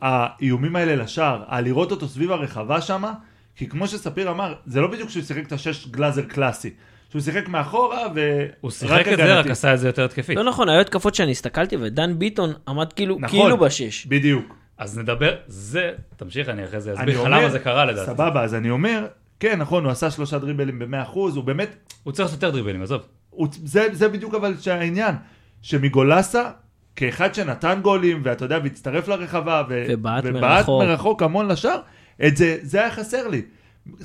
[0.00, 3.12] האיומים האלה לשער, הלראות אותו סביב הרחבה שמה,
[3.58, 6.70] כי כמו שספיר אמר, זה לא בדיוק שהוא שיחק את השש גלאזר קלאסי.
[7.10, 10.36] שהוא שיחק מאחורה ורק הוא שיחק את זה, רק עשה את זה יותר התקפית.
[10.36, 13.40] לא נכון, היו התקפות שאני הסתכלתי ודן ביטון עמד כאילו נכון.
[13.40, 14.06] כאילו בשש.
[14.06, 14.54] בדיוק.
[14.78, 18.10] אז נדבר, זה, תמשיך, אני אחרי זה אסביר לך למה זה קרה לדעתי.
[18.10, 19.06] סבבה, אז אני אומר,
[19.40, 23.02] כן, נכון, הוא עשה שלושה דריבלים ב-100%, הוא באמת הוא צריך לעשות יותר דריבלים, עזוב.
[23.30, 25.14] הוא, זה, זה בדיוק אבל העניין,
[25.62, 26.50] שמגולסה,
[26.96, 30.82] כאחד שנתן גולים, ואתה יודע, והצטרף לרחבה, ו- ובעט ובעט מרחוק.
[30.82, 31.80] מרחוק המון לשער,
[32.26, 33.42] את זה, זה היה חסר לי.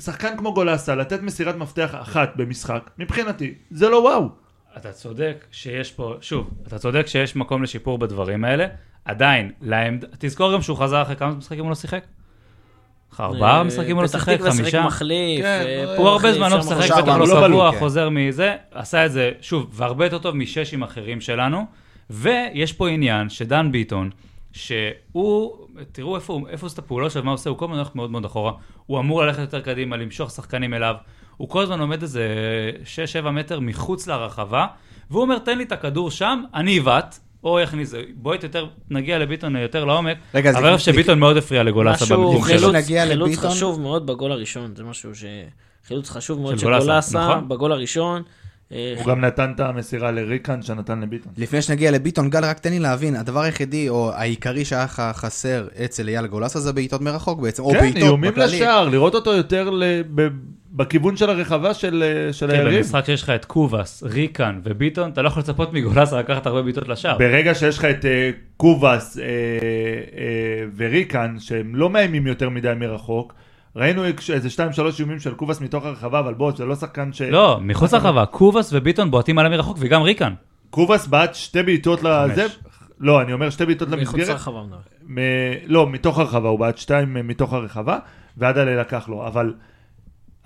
[0.00, 4.28] שחקן כמו גולסה, לתת מסירת מפתח אחת במשחק, מבחינתי, זה לא וואו.
[4.76, 8.66] אתה צודק שיש פה, שוב, אתה צודק שיש מקום לשיפור בדברים האלה,
[9.04, 10.04] עדיין, לעמד...
[10.18, 12.04] תזכור גם שהוא חזר אחרי כמה משחקים הוא לא שיחק?
[13.12, 14.86] אחרי ארבעה אה, משחקים הוא לא פתח שיחק, תקווה שיחק חמישה?
[14.86, 15.42] מחליף.
[15.42, 17.78] כן, אה, פה הוא הרבה מחליף, זמן לא משחק, בטח לא לא שבוע, כן.
[17.78, 21.66] חוזר מזה, עשה את זה, שוב, והרבה יותר טוב משש עם אחרים שלנו,
[22.10, 24.10] ויש פה עניין שדן ביטון,
[24.54, 27.64] שהוא, תראו איפה הוא איפה הוא עושה את הפעולות שלו, מה הוא עושה, הוא כל
[27.64, 28.52] הזמן הולך מאוד מאוד אחורה,
[28.86, 30.94] הוא אמור ללכת יותר קדימה, למשוך שחקנים אליו,
[31.36, 32.26] הוא כל הזמן עומד איזה
[33.24, 34.66] 6-7 מטר מחוץ לרחבה,
[35.10, 37.18] והוא אומר, תן לי את הכדור שם, אני אבעט.
[37.44, 41.62] או יכניס, בואי יותר, נגיע לביטון יותר לעומק, רגע, אבל אני חושב שביטון מאוד הפריע
[41.62, 42.58] לגולסה משהו, לפני שלו.
[42.58, 45.24] חילוץ, שנגיע חילוץ חשוב מאוד בגול הראשון, זה משהו ש...
[45.86, 47.48] חילוץ חשוב מאוד של גולסה, נכון.
[47.48, 48.22] בגול הראשון.
[48.74, 51.32] אה, הוא גם נתן את המסירה לריקן שנתן לביטון.
[51.36, 55.66] לפני שנגיע לביטון, גל, רק תן לי להבין, הדבר היחידי, או העיקרי שהיה לך חסר
[55.84, 58.56] אצל אייל גולסה זה בעיטות מרחוק בעצם, או כן, בעיטות איומים בכללי.
[58.56, 59.70] לשער, לראות אותו יותר
[60.72, 62.76] בכיוון של הרחבה של של כן, היריב.
[62.76, 66.88] במשחק שיש לך את קובאס, ריקן וביטון, אתה לא יכול לצפות מגולסה לקחת הרבה בעיטות
[66.88, 67.18] לשער.
[67.18, 73.34] ברגע שיש לך את אה, קובאס אה, אה, וריקן, שהם לא מאיימים יותר מדי מרחוק,
[73.76, 77.22] ראינו איזה 2-3 איומים של קובאס מתוך הרחבה, אבל בוא, זה לא שחקן ש...
[77.22, 80.32] לא, מחוץ לרחבה, קובאס וביטון בועטים עליהם מרחוק, וגם ריקן.
[80.70, 82.46] קובאס בעט שתי בעיטות לזה.
[83.00, 84.28] לא, אני אומר שתי בעיטות מחוץ למסגרת.
[84.28, 84.78] לרחבה הוא מדבר.
[85.06, 85.18] מ...
[85.66, 87.98] לא, מתוך הרחבה, הוא בעט שתיים אה, מתוך הרחבה,
[88.36, 89.54] ועד עלי לקח לו, אבל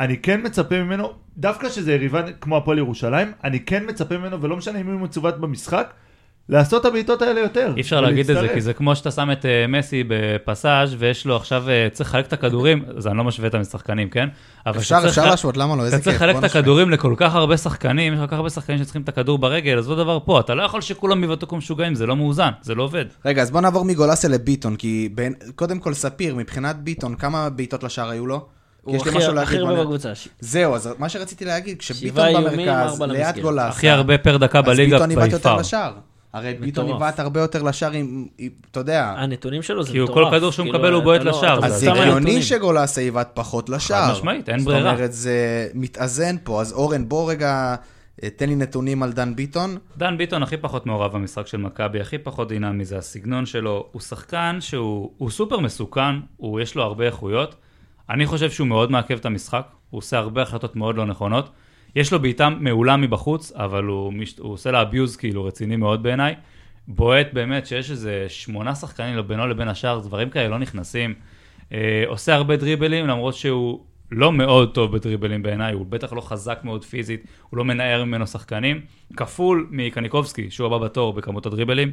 [0.00, 4.56] אני כן מצפה ממנו, דווקא שזה יריבה כמו הפועל ירושלים, אני כן מצפה ממנו, ולא
[4.56, 5.94] משנה אם הוא מצוות במשחק,
[6.48, 7.72] לעשות את הבעיטות האלה יותר.
[7.76, 8.48] אי אפשר להגיד את זה.
[8.54, 12.26] כי זה כמו שאתה שם את אה, מסי בפסאז' ויש לו עכשיו, אה, צריך לחלק
[12.26, 14.28] את הכדורים, אז אני לא משווה את המשחקנים, כן?
[14.66, 15.84] אבל אפשר, אפשר לה- להשוות, למה לא?
[15.84, 16.12] איזה אתה כיף.
[16.18, 16.44] צריך לחלק את.
[16.44, 19.90] הכדורים לכל כך הרבה שחקנים, יש כל כך הרבה שחקנים שצריכים את הכדור ברגל, אז
[19.90, 22.82] אותו דבר פה, אתה לא יכול שכולם יבעטו כמו משוגעים, זה לא מאוזן, זה לא
[22.82, 23.04] עובד.
[23.24, 25.08] רגע, אז בוא נעבור מגולסיה לביטון, כי.
[25.54, 28.46] קודם כל ספיר, מבחינת ביטון, כמה בעיטות לשער היו לו?
[28.82, 29.60] הוא יש לי הכי משהו הכי להגיד.
[29.60, 30.12] הרבה בוא נ- בקבוצה.
[30.40, 33.38] זהו, אז מה שרציתי להגיד, כשביטון במרכז, ליד.
[33.42, 35.56] גולסיה, הכי הרבה פר דקה אז בליגה ביטון יבעט יותר.
[35.56, 35.92] לשער.
[36.32, 36.88] הרי ביטון.
[36.88, 38.26] יבעט הרבה יותר לשער עם,
[38.70, 40.30] אתה יודע, הנתונים שלו זה כי מטורף.
[40.30, 42.42] כל כדור שהוא כאילו, מקבל הוא בועט לא- לשער, אתה אז זה הגיוני.
[42.42, 44.12] שגולסיה יבעט פחות לשער.
[44.12, 44.90] משמעית, אין ברירה.
[44.90, 46.60] זאת אומרת, זה מתאזן פה.
[46.60, 47.74] אז אורן, בוא רגע,
[48.22, 49.76] אה, תן לי נתונים על דן ביטון.
[49.98, 53.86] דן ביטון הכי פחות מעורב במשחק של מכבי, הכי פחות דינמי, זה הסגנון שלו.
[53.92, 57.54] הוא שחקן שהוא הוא סופר מסוכן, הוא, יש לו הרבה איכויות.
[58.10, 61.50] אני חושב שהוא מאוד מעכב את המשחק, הוא עושה הרבה החלטות מאוד לא נכונות.
[61.96, 66.34] יש לו בעיטה מעולה מבחוץ, אבל הוא, הוא עושה לה אביוז כאילו רציני מאוד בעיניי.
[66.88, 71.14] בועט באמת שיש איזה שמונה שחקנים בינו לבין השאר, דברים כאלה לא נכנסים.
[71.72, 76.60] אה, עושה הרבה דריבלים, למרות שהוא לא מאוד טוב בדריבלים בעיניי, הוא בטח לא חזק
[76.64, 78.80] מאוד פיזית, הוא לא מנער ממנו שחקנים.
[79.16, 81.92] כפול מקניקובסקי, שהוא הבא בתור בכמות הדריבלים.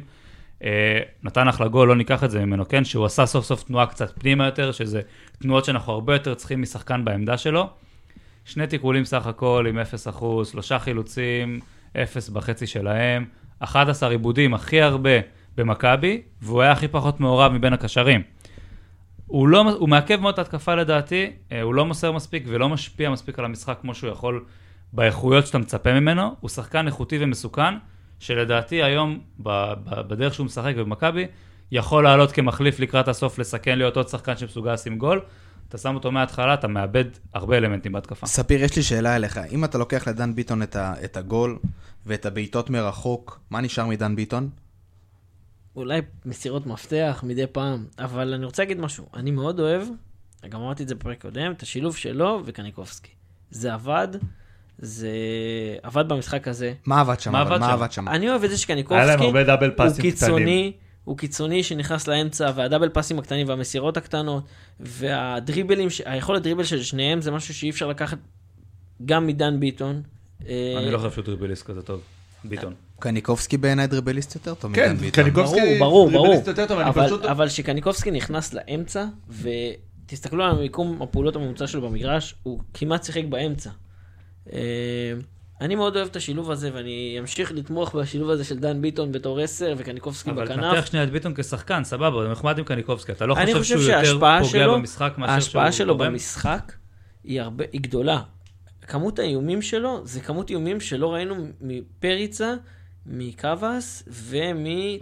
[0.62, 2.84] אה, נתן אחלה גול, לא ניקח את זה ממנו, כן?
[2.84, 5.00] שהוא עשה סוף סוף תנועה קצת פנימה יותר, שזה
[5.38, 7.68] תנועות שאנחנו הרבה יותר צריכים משחקן בעמדה שלו.
[8.46, 11.60] שני תיקולים סך הכל עם 0%, שלושה חילוצים,
[11.96, 13.24] 0 בחצי שלהם,
[13.58, 15.10] 11 עיבודים, הכי הרבה
[15.56, 18.22] במכבי, והוא היה הכי פחות מעורב מבין הקשרים.
[19.26, 23.10] הוא, לא, הוא מעכב מאוד את ההתקפה לדעתי, אה, הוא לא מוסר מספיק ולא משפיע
[23.10, 24.44] מספיק על המשחק כמו שהוא יכול
[24.92, 26.36] באיכויות שאתה מצפה ממנו.
[26.40, 27.74] הוא שחקן איכותי ומסוכן,
[28.18, 29.20] שלדעתי היום,
[30.08, 31.26] בדרך שהוא משחק במכבי,
[31.72, 35.20] יכול לעלות כמחליף לקראת הסוף, לסכן להיות עוד שחקן שמסוגל לשים גול.
[35.68, 38.26] אתה שם אותו מההתחלה, אתה מאבד הרבה אלמנטים בהתקפה.
[38.26, 39.40] ספיר, יש לי שאלה אליך.
[39.50, 41.58] אם אתה לוקח לדן ביטון את, ה, את הגול
[42.06, 44.50] ואת הבעיטות מרחוק, מה נשאר מדן ביטון?
[45.76, 49.06] אולי מסירות מפתח מדי פעם, אבל אני רוצה להגיד משהו.
[49.14, 49.82] אני מאוד אוהב,
[50.48, 53.10] גם אמרתי את זה בפרק קודם, את השילוב שלו וקניקובסקי.
[53.50, 54.08] זה עבד,
[54.78, 55.10] זה
[55.82, 56.74] עבד במשחק הזה.
[56.86, 57.32] מה עבד שם?
[57.32, 57.40] מה?
[57.40, 57.72] עבד מה שם?
[57.72, 58.08] עבד שם?
[58.08, 60.85] אני אוהב את זה היה להם שקניקובסקי הרבה דאבל הוא פאסים קיצוני, קטנים.
[61.06, 64.44] הוא קיצוני שנכנס לאמצע, והדאבל פאסים הקטנים והמסירות הקטנות,
[64.80, 68.18] והדריבלים, היכולת דריבל של שניהם זה משהו שאי אפשר לקחת
[69.04, 70.02] גם מדן ביטון.
[70.48, 72.00] אה, אני לא חושב שהוא דריבליסט כזה טוב,
[72.44, 72.74] ביטון.
[72.98, 75.24] קניקובסקי בעיניי דריבליסט יותר טוב כן, מדן ביטון.
[75.24, 76.26] קניקובסקי ברור, ברור, ברור.
[76.26, 77.24] דריבליסט יותר טוב, אני אבל, פשוט...
[77.24, 83.70] אבל שקניקובסקי נכנס לאמצע, ותסתכלו על המיקום הפעולות הממוצע שלו במגרש, הוא כמעט שיחק באמצע.
[85.60, 89.12] אה, אני מאוד אוהב את השילוב הזה, ואני אמשיך לתמוך בשילוב הזה של דן ביטון
[89.12, 90.74] בתור 10 וקניקובסקי אבל בכנף.
[90.74, 93.80] תנתח שנייה את ביטון כשחקן, סבבה, זה נחמד עם קניקובסקי, אתה לא אני חושב חושב
[93.80, 96.12] שהוא יותר פוגע שלו, במשחק מאשר שהוא ההשפעה שלו תורם?
[96.12, 96.72] במשחק
[97.24, 98.20] היא, הרבה, היא גדולה.
[98.86, 102.54] כמות האיומים שלו זה כמות איומים שלא ראינו מפריצה,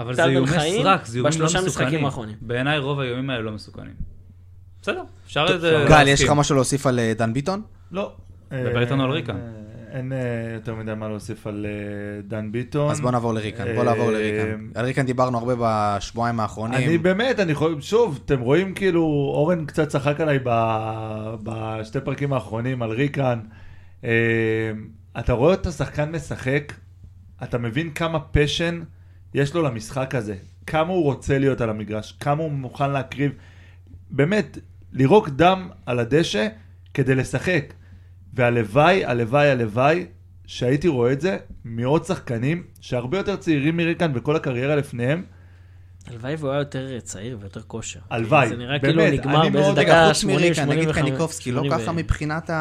[0.00, 2.04] אבל זה ומטל בן חיים לא בשלושה משחקים מסוכנים.
[2.04, 2.36] האחרונים.
[2.40, 3.94] בעיניי רוב האיומים האלה לא מסוכנים.
[4.82, 5.84] בסדר, אפשר את זה...
[5.88, 6.22] גל, יש.
[6.22, 7.62] לך משהו להוסיף על אה, דן ביטון?
[7.92, 8.12] לא.
[8.50, 9.36] דבר איתנו על ריקן.
[9.94, 10.18] אה, אין אה,
[10.54, 12.90] יותר מדי מה להוסיף על אה, דן ביטון.
[12.90, 14.66] אז בוא נעבור לריקן, בוא נעבור לריקן.
[14.74, 16.88] על ריקן דיברנו הרבה בשבועיים האחרונים.
[16.88, 19.02] אני באמת, אני חושב, שוב, אתם רואים כאילו,
[19.34, 20.38] אורן קצת צחק עליי
[21.42, 23.38] בשתי פרקים האחרונים על ריקן.
[24.04, 24.10] אה,
[25.18, 26.72] אתה רואה את השחקן משחק,
[27.42, 28.82] אתה מבין כמה פשן
[29.34, 30.34] יש לו למשחק הזה,
[30.66, 33.32] כמה הוא רוצה להיות על המגרש, כמה הוא מוכן להקריב.
[34.10, 34.58] באמת,
[34.92, 36.48] לירוק דם על הדשא
[36.94, 37.74] כדי לשחק.
[38.34, 40.06] והלוואי, הלוואי, הלוואי,
[40.46, 45.24] שהייתי רואה את זה מעוד שחקנים שהרבה יותר צעירים מריקן וכל הקריירה לפניהם,
[46.06, 48.00] הלוואי והוא היה יותר צעיר ויותר כושר.
[48.10, 50.98] הלוואי, זה נראה באמת, כאילו נגמר באיזה דקה חוץ 80, מריקן, נגיד 85.
[50.98, 52.52] קניקובסקי, לא 80 ככה מבחינת זה,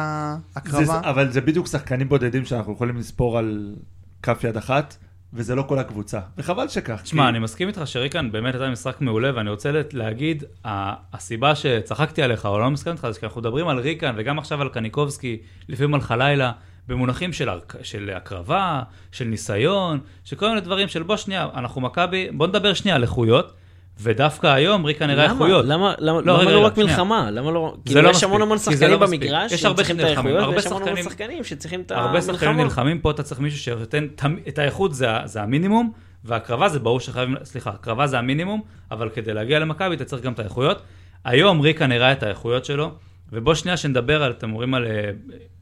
[0.54, 1.00] ההקרבה?
[1.04, 3.76] אבל זה בדיוק שחקנים בודדים שאנחנו יכולים לספור על
[4.22, 4.96] כף יד אחת,
[5.34, 6.20] וזה לא כל הקבוצה.
[6.38, 7.00] וחבל שכך.
[7.02, 12.22] תשמע, כי- אני מסכים איתך שריקן באמת הייתה משחק מעולה, ואני רוצה להגיד, הסיבה שצחקתי
[12.22, 15.38] עליך, או לא מסכים איתך, זה כי אנחנו מדברים על ריקן, וגם עכשיו על קניקובסקי,
[15.68, 16.52] לפעמים על חלילה,
[16.88, 17.48] במונחים של,
[17.82, 22.74] של הקרבה, של ניסיון, של כל מיני דברים של בוא שנייה, אנחנו מכבי, בוא נדבר
[22.74, 23.52] שנייה על איכויות,
[24.00, 25.32] ודווקא היום ריקן נראה למה?
[25.32, 25.64] איכויות.
[25.64, 26.88] למה לא, לא למה רגע, לא רגע, רק שנייה.
[26.90, 27.30] מלחמה?
[27.30, 27.74] למה לא...
[27.76, 29.06] זה כאילו, לא יש המון המון כי שחקנים לא.
[29.06, 32.56] במגרש יש שהם הרבה צריכים את האיכויות, ויש המון המון שחקנים- שצריכים את הרבה שחקנים.
[32.56, 34.06] נלחמים, פה אתה צריך מישהו שנותן
[34.48, 35.92] את האיכות, זה, זה המינימום,
[36.24, 40.32] והקרבה זה ברור שחייבים, סליחה, הקרבה זה המינימום, אבל כדי להגיע למכבי אתה צריך גם
[40.32, 40.82] את האיכויות.
[41.24, 42.90] היום ריקה נראה את האיכויות שלו,
[43.32, 44.86] ובוא שנייה שנדבר על, אתם אומרים על,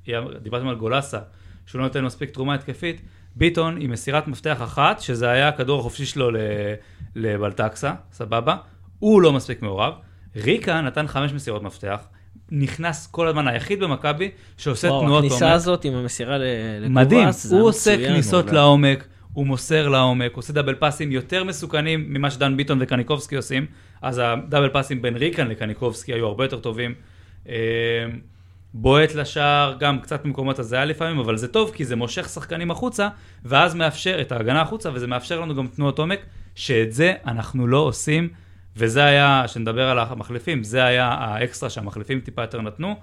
[0.08, 1.18] אה, דיברתם על גולסה,
[1.66, 3.00] שהוא לא נותן מספיק תרומה התקפית,
[3.36, 6.30] ביטון עם מסירת מפתח אחת, שזה היה הכדור החופשי שלו
[7.16, 8.56] לבלטקסה, סבבה?
[8.98, 9.92] הוא לא מספיק מעורב.
[10.36, 12.06] ריקה נתן חמש מסירות מפתח,
[12.50, 15.54] נכנס כל הזמן היחיד במכבי שעושה וואו, תנועות הכניסה עומק.
[15.56, 17.96] הזאת עם המסירה לקובאס, מדהים, הוא עושה.
[17.96, 18.60] כניסות מעולה.
[18.60, 23.66] לעומק, הוא מוסר לעומק, עושה double פאסים יותר מסוכנים ממה שדן ביטון וקניקובסקי עושים,
[24.02, 26.94] אז ה double פאסים בין ריקן לקניקובסקי היו הרבה יותר טובים.
[28.74, 33.08] בועט לשער, גם קצת במקומות הזיה לפעמים, אבל זה טוב כי זה מושך שחקנים החוצה,
[33.44, 36.20] ואז מאפשר את ההגנה החוצה, וזה מאפשר לנו גם תנועות עומק,
[36.54, 38.28] שאת זה אנחנו לא עושים,
[38.76, 42.96] וזה היה, שנדבר על המחליפים, זה היה האקסטרה שהמחליפים טיפה יותר נתנו.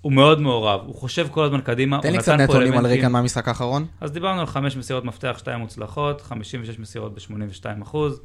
[0.00, 3.48] הוא מאוד מעורב, הוא חושב כל הזמן קדימה, תן לי קצת נתונים על ריקן מהמשחק
[3.48, 3.86] האחרון.
[4.00, 8.20] אז דיברנו על חמש מסירות מפתח, שתיים מוצלחות, 56 מסירות ב-82 אחוז,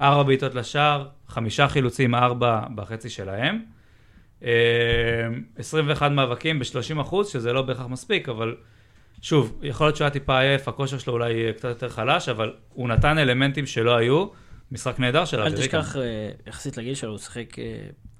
[0.00, 3.62] ארבע בעיטות לשער, חמישה חילוצים, ארבע בחצי שלהם.
[4.44, 4.50] אה,
[5.56, 8.56] 21 מאבקים ב-30 אחוז, שזה לא בהכרח מספיק, אבל
[9.22, 12.88] שוב, יכול להיות שהוא היה טיפה עייף, הכושר שלו אולי קצת יותר חלש, אבל הוא
[12.88, 14.26] נתן אלמנטים שלא היו.
[14.72, 15.80] משחק נהדר של אל אבי ריקן.
[15.80, 17.64] תשכח, אה, יחסית לגיל שלו, הוא שיחק אה,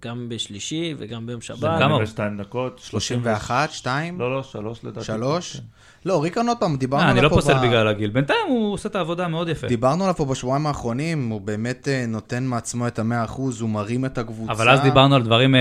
[0.05, 1.79] גם בשלישי וגם ביום שבת.
[1.79, 2.03] כמה הוא?
[2.03, 2.79] 22 דקות.
[2.85, 5.07] 31, 2, לא, לא, שלוש לדעתי.
[5.07, 5.57] 3.
[5.57, 5.63] כן.
[6.05, 8.11] לא, ריקן עוד פעם, דיברנו אה, אני עליו לא פה פוסל ב- בגלל הגיל.
[8.11, 9.67] בינתיים הוא עושה את העבודה מאוד יפה.
[9.67, 14.05] דיברנו עליו פה בשבועיים האחרונים, הוא באמת אה, נותן מעצמו את המאה אחוז, הוא מרים
[14.05, 14.53] את הקבוצה.
[14.53, 15.61] אבל אז דיברנו על דברים אה,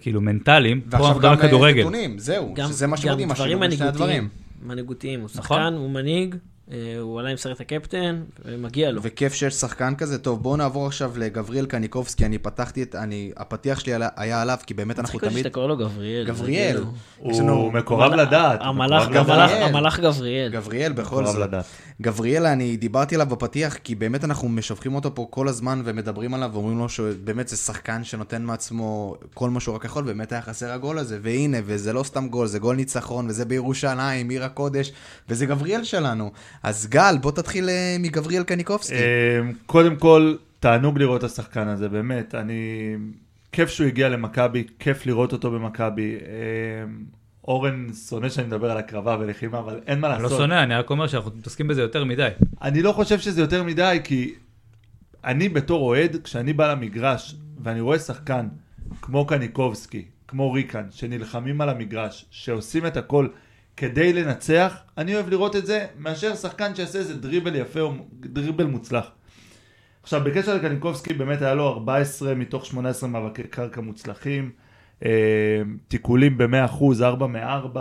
[0.00, 1.80] כאילו מנטליים, פה ועכשיו אנחנו מדברים גם על כדורגל.
[1.80, 3.86] נתונים, זהו, גם, שזה מה שמדהים, דברים השילוב בין שני.
[3.86, 4.28] הדברים.
[4.62, 5.42] מנהיגותיים, הוא נכון.
[5.58, 6.34] שחקן, הוא מנהיג,
[7.00, 9.00] הוא עלה עם סרט הקפטן, ומגיע לו.
[9.02, 10.18] וכיף שיש שחקן כזה.
[10.18, 14.58] טוב, בואו נעבור עכשיו לגבריאל קניקובסקי, אני פתחתי את, אני, הפתיח שלי עלה- היה עליו,
[14.66, 15.36] כי באמת אנחנו תמיד...
[15.38, 16.26] שאתה קורא לו גבריאל.
[16.26, 16.76] גבריאל.
[16.76, 18.60] כאילו- יש לנו- הוא מקורב לדעת.
[18.60, 19.40] הוא המלאך גבריאל.
[19.40, 20.52] המלאך- המלאך גבריאל.
[20.52, 21.36] גבריאל, בכל זאת.
[21.38, 21.64] לדעת.
[22.02, 26.50] גבריאל, אני דיברתי עליו בפתיח, כי באמת אנחנו משבחים אותו פה כל הזמן ומדברים עליו,
[26.52, 30.72] ואומרים לו שבאמת זה שחקן שנותן מעצמו כל מה שהוא רק יכול, באמת היה חסר
[30.72, 34.92] הגול הזה, והנה, וזה לא סתם גול, זה גול ניצחון, וזה בירושלים, עיר הקודש,
[35.28, 36.30] וזה גבריאל שלנו.
[36.62, 38.94] אז גל, בוא תתחיל אה, מגבריאל קניקובסקי.
[38.94, 42.34] אה, קודם כל, תענוג לראות את השחקן הזה, באמת.
[42.34, 42.94] אני...
[43.52, 46.14] כיף שהוא הגיע למכבי, כיף לראות אותו במכבי.
[46.14, 46.84] אה,
[47.48, 50.38] אורן שונא שאני מדבר על הקרבה ולחימה, אבל אין מה אני לא לעשות.
[50.38, 52.28] שונא, אני רק אומר שאנחנו מתעסקים בזה יותר מדי.
[52.62, 54.34] אני לא חושב שזה יותר מדי, כי
[55.24, 58.48] אני בתור אוהד, כשאני בא למגרש ואני רואה שחקן
[59.02, 63.28] כמו קניקובסקי, כמו ריקן, שנלחמים על המגרש, שעושים את הכל
[63.76, 68.66] כדי לנצח, אני אוהב לראות את זה, מאשר שחקן שיעשה איזה דריבל יפה או דריבל
[68.66, 69.10] מוצלח.
[70.02, 74.50] עכשיו, בקשר לקניקובסקי, באמת היה לו 14 מתוך 18 מאבקי קרקע מוצלחים,
[75.04, 75.10] אה,
[75.88, 77.78] תיקולים ב-100%, 4 מ-4,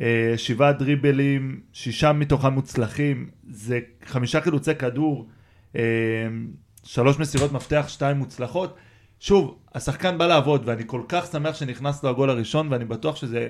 [0.00, 5.28] אה, שבעה דריבלים, שישה מתוכם מוצלחים, זה חמישה חילוצי כדור,
[5.76, 5.82] אה,
[6.84, 8.76] שלוש מסירות מפתח, שתיים מוצלחות.
[9.20, 13.48] שוב, השחקן בא לעבוד, ואני כל כך שמח שנכנס לו הגול הראשון, ואני בטוח שזה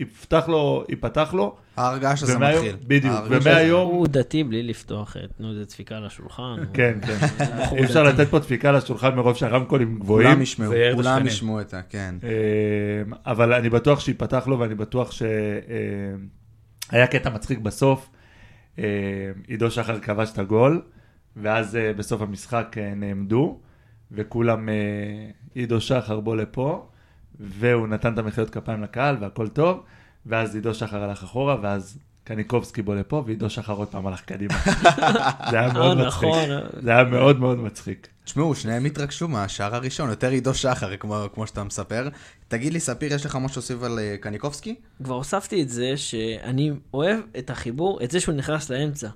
[0.00, 1.56] יפתח לו, ייפתח לו.
[1.76, 2.76] ההרגעה שזה מתחיל.
[2.86, 6.56] בדיוק, ומהיום- הוא דתי בלי לפתוח, אה, תנו איזה דפיקה על השולחן.
[6.74, 7.16] כן, כן.
[7.76, 8.02] אי אפשר.
[8.02, 10.28] לתת פה דפיקה לשולחן מרוב שהרמקולים גבוהים.
[10.28, 11.26] כולם ישמעו, זה כולם.
[11.26, 11.80] ישמעו את ה...
[11.88, 12.14] כן.
[12.24, 12.30] אה,
[13.32, 18.10] אבל אני בטוח שיפתח לו ואני בטוח שהיה קטע מצחיק בסוף.
[18.78, 18.84] אה,
[19.46, 20.82] עידו שחר כבש את הגול,
[21.36, 23.60] ואז אה, בסוף המשחק אה, נעמדו,
[24.12, 24.74] וכולם, אה,
[25.54, 26.86] עידו שחר בוא לפה,
[27.40, 29.82] והוא נתן את המחיאות כפיים לקהל והכל טוב,
[30.26, 34.54] ואז עידו שחר הלך אחורה, ואז קניקובסקי בוא לפה, ועידו שחר עוד פעם הלך קדימה.
[35.50, 36.28] זה היה אה, מאוד מצחיק.
[36.28, 36.48] נכון.
[36.82, 38.08] זה היה מאוד מאוד מצחיק.
[38.24, 42.08] תשמעו, שניהם התרגשו מהשער הראשון, יותר עידו שחר, כמו, כמו שאתה מספר.
[42.48, 44.74] תגיד לי, ספיר, יש לך משהו להוסיף על אה, קניקובסקי?
[45.04, 49.08] כבר הוספתי את זה שאני אוהב את החיבור, את זה שהוא נכנס לאמצע.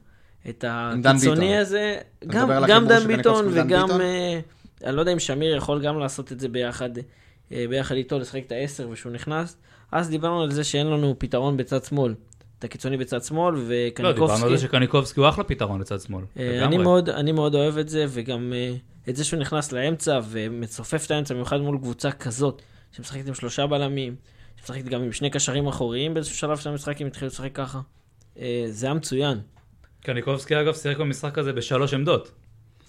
[0.49, 1.57] את הקיצוני.
[1.57, 1.97] הזה,
[2.27, 4.01] גם, גם דן ביטון וגם, ביטון?
[4.01, 4.41] אה,
[4.85, 6.91] אני לא יודע אם שמיר יכול גם לעשות את זה ביחד,
[7.51, 9.57] ביחד איתו, לשחק את העשר ושהוא נכנס.
[9.93, 12.15] אז דיברנו על זה שאין לנו פתרון בצד שמאל.
[12.59, 14.47] את הקיצוני בצד שמאל, לא, דיברנו וקניקובסקי.
[14.47, 16.25] על זה שקניקובסקי הוא אחלה פתרון לצד שמאל.
[16.39, 16.65] אה.
[16.65, 18.75] אני מאוד, אני מאוד אוהב את זה, וגם אה,
[19.09, 23.67] את זה שהוא נכנס לאמצע ומצופף את האמצע, במיוחד מול קבוצה כזאת, שמשחקת עם שלושה
[23.67, 24.15] בלמים,
[24.57, 27.81] שמשחקת גם עם שני קשרים אחוריים באיזשהו שלב של המשחק, אם התחילו לשחק ככה.
[28.39, 29.39] אה, זה היה מצוין.
[30.01, 32.31] קניקובסקי אגב שיחק במשחק הזה בשלוש עמדות.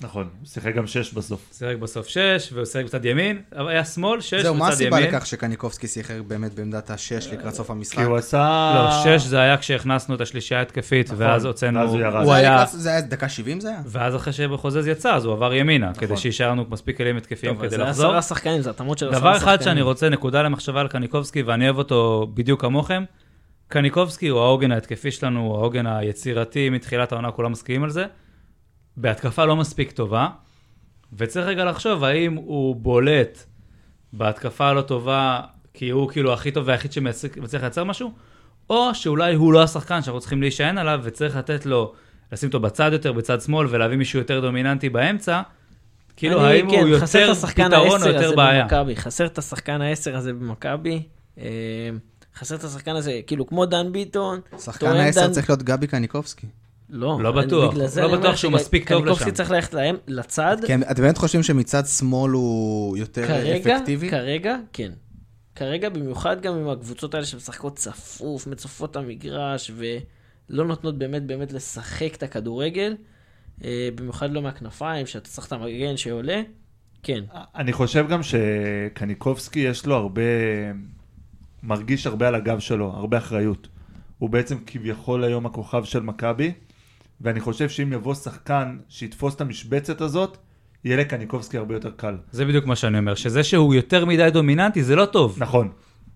[0.01, 1.53] נכון, הוא שיחק גם שש בסוף.
[1.57, 4.99] שיחק בסוף שש, והוא שיחק בצד ימין, אבל היה שמאל, שש זהו, מה בצד הסיבה
[4.99, 5.15] ימין.
[5.15, 7.97] לכך שקניקובסקי שיחק באמת בעמדת השש לקראת סוף המשחק?
[7.97, 8.73] כי הוא עשה...
[8.75, 12.15] לא, שש זה היה כשהכנסנו את השלישייה ההתקפית, נכון, ואז הוצאנו, ואז הוא ירד.
[12.15, 13.81] הוא זה היה זה היה דקה 70 זה היה?
[13.85, 17.59] ואז אחרי שבחוזז יצא, אז הוא עבר ימינה, כדי שישאר לנו מספיק כלים התקפיים אז
[17.59, 18.05] כדי זה לחזור.
[18.05, 19.55] עשרה שחקנים, זה התאמות של עשרה דבר שחקנים.
[19.55, 23.03] אחד שאני רוצה, נקודה למחשבה על קניקובסקי, ואני אוהב אותו בדיוק כמוכם,
[23.67, 28.05] קניקובסקי הוא העוגן ההתקפי שלנו, הוא העוגן היצירתי מתחילת העונה, כולם מסכימים על זה.
[28.97, 30.27] בהתקפה לא מספיק טובה,
[31.17, 33.43] וצריך רגע לחשוב האם הוא בולט
[34.13, 35.41] בהתקפה הלא טובה,
[35.73, 38.11] כי הוא כאילו הכי טוב והיחיד שמצליח לייצר משהו,
[38.69, 41.93] או שאולי הוא לא השחקן שאנחנו צריכים להישען עליו, וצריך לתת לו,
[42.31, 45.41] לשים אותו בצד יותר, בצד שמאל, ולהביא מישהו יותר דומיננטי באמצע.
[46.17, 47.33] כאילו, אני- האם כן, הוא יותר
[47.69, 48.63] פתרון או יותר בעיה?
[48.63, 51.03] במכבי, חסר את השחקן העשר הזה במכבי.
[51.37, 51.43] אה,
[52.35, 54.39] חסר את השחקן הזה, כאילו כמו דן ביטון.
[54.59, 56.47] שחקן העשר דן- צריך להיות גבי קניקובסקי.
[56.89, 57.73] לא, לא בטוח.
[58.01, 59.31] לא בטוח שהוא מספיק טוב לשם.
[59.31, 60.57] צריך ללכת להם- לצד.
[60.67, 64.09] כן, אתם באמת חושבים שמצד שמאל הוא יותר כרגע, אפקטיבי?
[64.09, 64.91] כרגע, כן.
[65.55, 71.51] כרגע, במיוחד גם עם הקבוצות האלה שמשחקות צפוף, מצופות את המגרש, ולא נותנות באמת באמת
[71.53, 72.95] לשחק את הכדורגל,
[73.63, 76.41] אה, במיוחד לא מהכנפיים, שאתה צריך את המגן שעולה,
[77.03, 77.23] כן.
[77.55, 80.21] אני חושב גם שקניקובסקי יש לו הרבה,
[81.63, 83.67] מרגיש הרבה על הגב שלו, הרבה אחריות.
[84.17, 86.51] הוא בעצם כביכול היום הכוכב של מכבי,
[87.21, 90.37] ואני חושב שאם יבוא שחקן שיתפוס את המשבצת הזאת,
[90.83, 92.15] יהיה לקניקובסקי הרבה יותר קל.
[92.31, 95.35] זה בדיוק מה שאני אומר, שזה שהוא יותר מדי דומיננטי זה לא טוב.
[95.39, 95.69] נכון.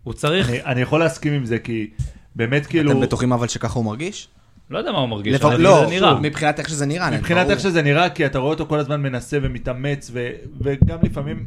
[0.04, 1.90] הוא צריך, אני, אני יכול להסכים עם זה, כי
[2.36, 2.92] באמת כאילו...
[2.92, 4.28] אתם בטוחים אבל שככה הוא מרגיש?
[4.70, 6.20] לא יודע מה הוא מרגיש, לפ- אבל לא, זה נראה.
[6.20, 7.12] מבחינת איך שזה נראה.
[7.12, 7.52] מבחינת ברור.
[7.52, 10.30] איך שזה נראה, כי אתה רואה אותו כל הזמן מנסה ומתאמץ, ו,
[10.62, 11.44] וגם לפעמים...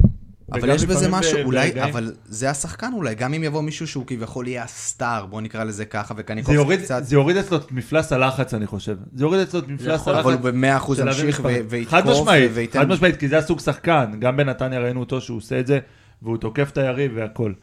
[0.53, 3.87] אבל יש בזה משהו, ב- אולי, ברגעים- אבל זה השחקן אולי, גם אם יבוא מישהו
[3.87, 7.57] שהוא כביכול יהיה הסטאר, בוא נקרא לזה ככה, זה וקניקובסקי יוריד, קצת, זה יוריד אצלו
[7.57, 8.97] את מפלס הלחץ, אני חושב.
[9.13, 10.25] זה יוריד אצלו את מפלס יכול, הלחץ.
[10.25, 12.79] אבל הוא במאה אחוז ימשיך ויתקוף, חד משמעית, וייתן...
[12.79, 14.11] חד משמעית, כי זה הסוג שחקן.
[14.19, 15.79] גם בנתניה ראינו אותו שהוא עושה את זה,
[16.21, 17.53] והוא תוקף את היריב והכל.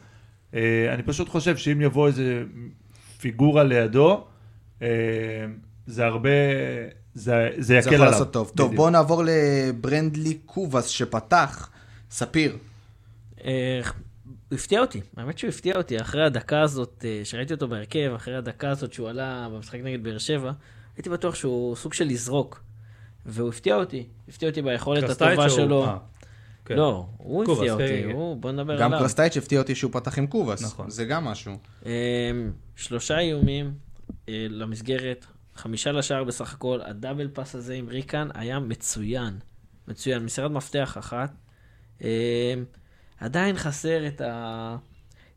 [0.55, 0.59] אה,
[0.93, 2.43] אני פשוט חושב שאם יבוא איזה
[3.21, 4.23] פיגורה לידו,
[4.81, 4.87] אה,
[5.87, 6.29] זה הרבה...
[7.13, 8.11] זה, זה זה יקל יכול עליו.
[8.11, 8.51] לעשות טוב.
[8.55, 8.75] טוב.
[8.75, 11.69] בואו נעבור לברנדלי קובאס שפתח.
[12.11, 12.57] ספיר.
[13.45, 13.81] אה,
[14.49, 18.35] הוא הפתיע אותי, האמת שהוא הפתיע אותי, אחרי הדקה הזאת, אה, שראיתי אותו בהרכב, אחרי
[18.35, 20.51] הדקה הזאת שהוא עלה במשחק נגד באר שבע,
[20.97, 22.63] הייתי בטוח שהוא סוג של לזרוק.
[23.25, 25.83] והוא הפתיע אותי, הפתיע אותי ביכולת הטובה שלו.
[25.85, 25.97] אה,
[26.65, 26.75] כן.
[26.75, 28.11] לא, הוא קובאס, הפתיע כן, אותי, כן.
[28.15, 28.99] הוא- בוא נדבר גם עליו.
[28.99, 30.63] קרסטייץ' הפתיע אותי שהוא פתח עם קובאס.
[30.63, 30.89] נכון.
[30.89, 31.57] זה גם משהו.
[31.85, 31.89] אמ,
[32.75, 33.73] שלושה איומים
[34.29, 35.25] אה, למסגרת,
[35.55, 39.33] חמישה לשער בסך הכל, הדאבל פאס הזה עם ריקן היה מצוין.
[39.87, 41.31] מצוין, מסירת מפתח אחת.
[43.21, 44.75] עדיין חסר את, ה...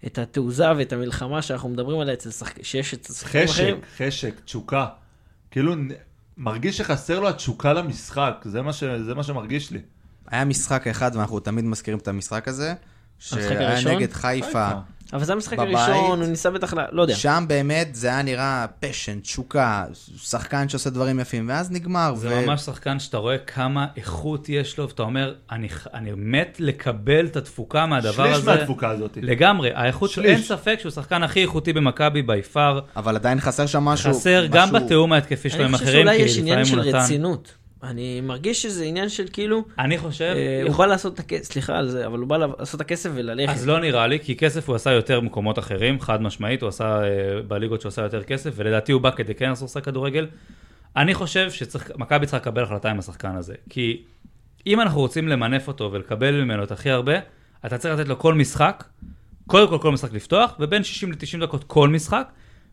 [0.06, 2.62] את התעוזה ואת המלחמה שאנחנו מדברים עליה אצל שחק...
[2.62, 3.80] שיש אצל שחקנים חשק, אחרים.
[3.96, 4.86] חשק, תשוקה.
[5.50, 5.74] כאילו,
[6.36, 8.84] מרגיש שחסר לו התשוקה למשחק, זה מה, ש...
[8.84, 9.80] זה מה שמרגיש לי.
[10.26, 12.74] היה משחק אחד, ואנחנו תמיד מזכירים את המשחק הזה,
[13.18, 13.94] שהיה?
[13.94, 14.70] נגד חיפה.
[15.14, 15.74] אבל זה המשחק בבית.
[15.76, 16.74] הראשון, הוא ניסה בטח.
[16.92, 17.14] לא יודע.
[17.14, 19.84] שם באמת זה היה נראה פשן, תשוקה,
[20.16, 22.14] שחקן שעושה דברים יפים, ואז נגמר.
[22.16, 26.56] זה ו- ממש שחקן שאתה רואה כמה איכות יש לו, ואתה אומר, אני, אני מת
[26.58, 28.54] לקבל את התפוקה מהדבר שליש הזה.
[28.54, 29.18] מהתפוקה הזאת.
[29.22, 30.36] לגמרי, האיכות שלו, שליש.
[30.36, 32.80] אין ספק שהוא השחקן הכי איכותי במכבי בי פאר.
[32.96, 34.14] אבל עדיין חסר שם משהו.
[34.14, 36.72] חסר גם משהו- בתיאום ההתקפי שלו אני עם חושב אחרים, שאולי כי יש עניין לפעמים
[36.72, 36.98] של הוא נתן...
[37.04, 37.54] רצינות.
[37.84, 41.76] אני מרגיש שזה עניין של כאילו, אני חושב, אה, הוא בא לעשות את הכסף, סליחה
[41.76, 43.52] על זה, אבל הוא בא לעשות את הכסף וללכת.
[43.52, 47.02] אז לא נראה לי, כי כסף הוא עשה יותר במקומות אחרים, חד משמעית, הוא עשה
[47.02, 50.26] אה, בליגות שהוא עשה יותר כסף, ולדעתי הוא בא כדי כן לעשות כדורגל.
[50.96, 54.02] אני חושב שמכבי צריכה לקבל החלטה עם השחקן הזה, כי
[54.66, 57.14] אם אנחנו רוצים למנף אותו ולקבל ממנו את הכי הרבה,
[57.66, 58.84] אתה צריך לתת לו כל משחק,
[59.46, 62.28] קודם כל כל משחק לפתוח, ובין 60 ל-90 דקות כל משחק,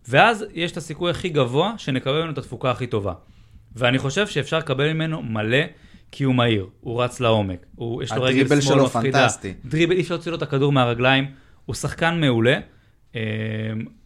[0.08, 3.14] ואז יש את הסיכוי הכי גבוה שנקבל ממנו את התפוקה הכי טובה.
[3.76, 5.58] ואני חושב שאפשר לקבל ממנו מלא,
[6.12, 9.20] כי הוא מהיר, הוא רץ לעומק, הוא, יש לו רגל הדריבל שמאל שלו מפחידה.
[9.20, 9.54] פנטסטי.
[9.66, 11.26] דריבל, אי אפשר להוציא לו את הכדור מהרגליים,
[11.66, 12.60] הוא שחקן מעולה,
[13.16, 13.22] אה,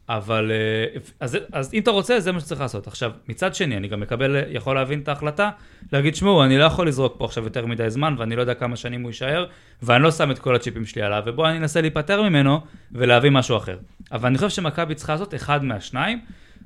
[0.09, 2.87] אבל אה, אז, אז אם אתה רוצה, זה מה שצריך לעשות.
[2.87, 5.49] עכשיו, מצד שני, אני גם מקבל, יכול להבין את ההחלטה,
[5.91, 8.75] להגיד, שמעו, אני לא יכול לזרוק פה עכשיו יותר מדי זמן, ואני לא יודע כמה
[8.75, 9.45] שנים הוא יישאר,
[9.81, 12.59] ואני לא שם את כל הצ'יפים שלי עליו, ובואו אני אנסה להיפטר ממנו
[12.91, 13.77] ולהביא משהו אחר.
[14.11, 16.19] אבל אני חושב שמכבי צריכה לעשות אחד מהשניים,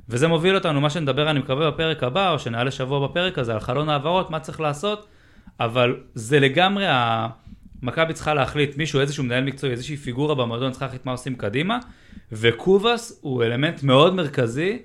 [0.09, 3.59] וזה מוביל אותנו, מה שנדבר, אני מקווה, בפרק הבא, או שנעלה שבוע בפרק הזה, על
[3.59, 5.07] חלון העברות, מה צריך לעשות,
[5.59, 6.85] אבל זה לגמרי.
[7.81, 11.79] מכבי צריכה להחליט, מישהו, איזשהו מנהל מקצועי, איזושהי פיגורה במועדון, צריכה להחליט מה עושים קדימה,
[12.31, 14.77] וקובאס הוא אלמנט מאוד מרכזי,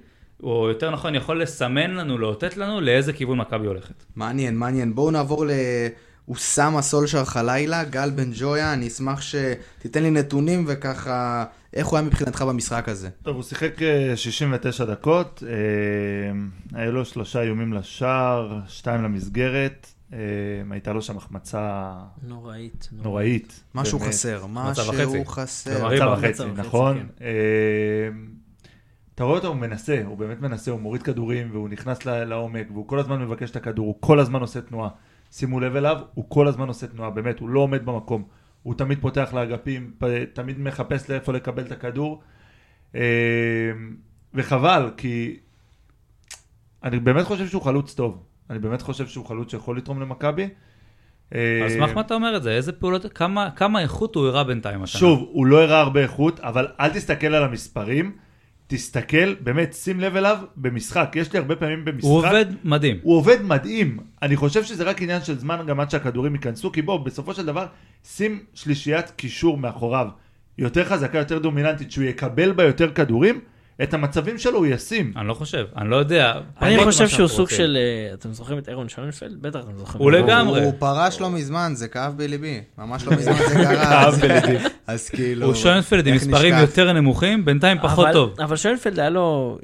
[0.43, 4.05] או יותר נכון, יכול לסמן לנו, לאותת לנו, לאיזה כיוון מכבי הולכת.
[4.17, 4.95] מעניין, מעניין.
[4.95, 5.47] בואו נעבור
[6.29, 11.45] לאוסאמה סולשר חלילה, גל בן ג'ויה, אני אשמח שתיתן לי נתונים וככה,
[11.75, 13.11] איך הוא היה מבחינתך במשחק הזה?
[13.23, 20.19] טוב, הוא שיחק אה, 69 דקות, אה, היה לו שלושה איומים לשער, שתיים למסגרת, אה,
[20.71, 22.89] הייתה לו שם החמצה נוראית.
[22.93, 23.65] נוראית.
[23.75, 23.99] משהו.
[24.01, 24.47] חסר.
[24.49, 24.85] משהו
[25.27, 25.89] חסר.
[25.95, 26.15] מצב.
[26.19, 26.99] וחצי, נכון.
[26.99, 27.07] כן.
[27.25, 28.09] אה,
[29.15, 32.67] אתה רואה אותו, הוא מנסה, הוא באמת מנסה, הוא מוריד כדורים והוא נכנס ל- לעומק
[32.73, 34.89] והוא כל הזמן מבקש את הכדור, הוא כל הזמן עושה תנועה.
[35.31, 38.25] שימו לב אליו, הוא כל הזמן עושה תנועה, באמת, הוא לא עומד במקום.
[38.65, 39.91] הוא תמיד פותח לאגפים,
[40.33, 42.23] תמיד מחפש לאיפה לקבל את הכדור.
[42.95, 43.01] אה,
[44.35, 45.37] וחבל, כי
[46.85, 48.23] אני באמת חושב שהוא חלוץ טוב.
[48.51, 50.49] אני באמת חושב שהוא חלוץ שיכול לתרום למכבי.
[51.35, 52.51] אה, על סמך מה אתה אומר את זה?
[52.51, 55.01] איזה פעולות, כמה- כמה איכות הוא הראה בינתיים השנה?
[55.01, 58.17] שוב, הוא לא הראה הרבה איכות, אבל אל תסתכל על המספרים,
[58.67, 61.13] תסתכל, באמת, שים לב אליו במשחק.
[61.17, 62.09] יש לי הרבה פעמים במשחק...
[62.09, 62.97] הוא עובד מדהים.
[63.03, 63.99] הוא עובד מדהים.
[64.23, 67.47] אני חושב שזה רק עניין של זמן גם עד שהכדורים ייכנסו, כי בוא, בסופו של
[67.47, 67.67] דבר,
[68.05, 70.09] שים שלישיית קישור מאחוריו,
[70.59, 73.41] יותר חזקה, יותר דומיננטית, שהוא יקבל בה יותר כדורים,
[73.83, 75.13] את המצבים שלו הוא ישים.
[75.17, 76.33] אני לא חושב, אני לא יודע.
[76.63, 77.49] אני חושב שהוא סוג.
[77.51, 77.77] של...
[77.81, 79.43] אה, אתם זוכרים את אירון שוינפלד?
[79.43, 80.03] בטח אתם זוכרים.
[80.03, 80.11] הוא.
[80.13, 80.65] לגמרי.
[80.65, 82.61] הוא פרש לא מזמן, זה כאב בליבי.
[82.79, 83.75] ממש לא מזמן זה קרה.
[83.85, 84.65] כאב בליבי.
[84.87, 85.47] אז כאילו...
[85.47, 86.55] הוא שוינפלד עם מספרים?
[86.61, 88.35] יותר נמוכים, בינתיים פחות טוב.
[88.41, 89.59] אבל שוינפלד היה לו,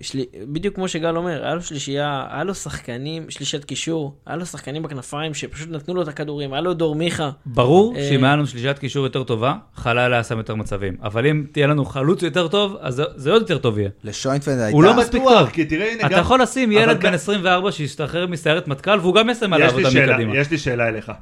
[0.48, 4.82] בדיוק כמו שגל אומר, היה לו שלישייה, היה לו שחקנים, שלישיית קישור, היה לו שחקנים
[4.82, 7.30] בכנפיים שפשוט נתנו לו את הכדורים, היה לו דור מיכה.
[7.46, 10.96] ברור אה, שאם היה לנו שלישיית קישור יותר טובה, חלל היה שם יותר מצבים.
[11.02, 13.90] אבל אם תהיה לנו חלוץ יותר טוב, אז זה- זה עוד יותר טוב יהיה.
[14.04, 14.72] לשוינפלד הייתה...
[14.76, 15.50] הוא לא מספיק טוב.
[15.50, 16.20] כי תראה, הנה אתה גם...
[16.20, 19.84] יכול לשים ילד גם- בן 24 שישתחרר מסיירת מטכ"ל, והוא גם יסיים עליו יש לי
[19.84, 20.36] אותה מקדימה.
[20.36, 21.12] יש לי שאלה אליך.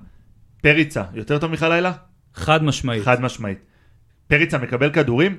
[0.63, 1.93] פריצה, יותר טוב מחלילה?
[2.35, 3.05] חד משמעית.
[3.05, 3.59] חד משמעית.
[4.29, 5.37] פריצה מקבל כדורים?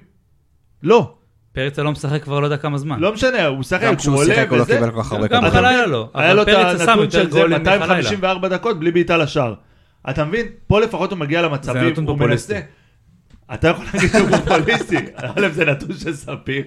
[0.84, 1.14] לא.
[1.54, 3.00] פריצה לא משחק כבר לא יודע כמה זמן.
[3.00, 4.74] לא משנה, הוא משחק, גם הוא כשהוא עולה שיחק הוא לא וזה.
[4.76, 5.52] קיבל כל כך הרבה גם כדורים.
[5.66, 6.10] חלילה לא.
[6.14, 7.78] היה לו את הנתון של זה גולים מחלילה.
[7.80, 9.54] 254 דקות בלי בעיטה לשער.
[10.10, 10.46] אתה מבין?
[10.68, 12.18] פה לפחות הוא מגיע למצבים, הוא.
[12.18, 12.60] מנסה.
[13.54, 16.64] אתה יכול להגיד שהוא פופוליסטי, א' זה נתון של ספיר.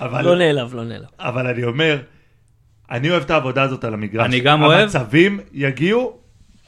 [0.00, 1.06] לא נעלב, לא נעלב.
[1.20, 1.98] אבל אני אומר,
[2.90, 4.26] אני אוהב את העבודה הזאת על המגרש.
[4.26, 4.80] אני גם אוהב.
[4.80, 6.18] המצבים יגיעו,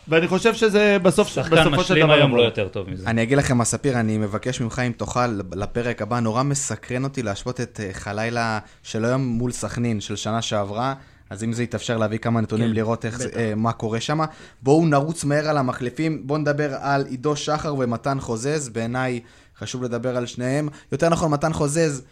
[0.08, 2.38] ואני חושב שזה בסוף, שחקן בסופו של משלים דבר היום יבוא.
[2.38, 3.10] לא יותר טוב מזה.
[3.10, 7.22] אני אגיד לכם מה, ספיר, אני מבקש ממך אם תוכל לפרק הבא, נורא מסקרן אותי
[7.22, 10.94] להשוות את אה, חלילה של היום מול סכנין של שנה שעברה.
[11.31, 13.37] אז אם זה יתאפשר להביא כמה נתונים כן, לראות איך זה, בטח.
[13.37, 14.18] אה, מה קורה שם.
[14.62, 19.20] בואו נרוץ מהר על המחליפים, בואו נדבר על עידו שחר ומתן חוזז, בעיניי
[19.59, 20.68] חשוב לדבר על שניהם.
[20.93, 22.03] יותר נכון, מתן חוזז,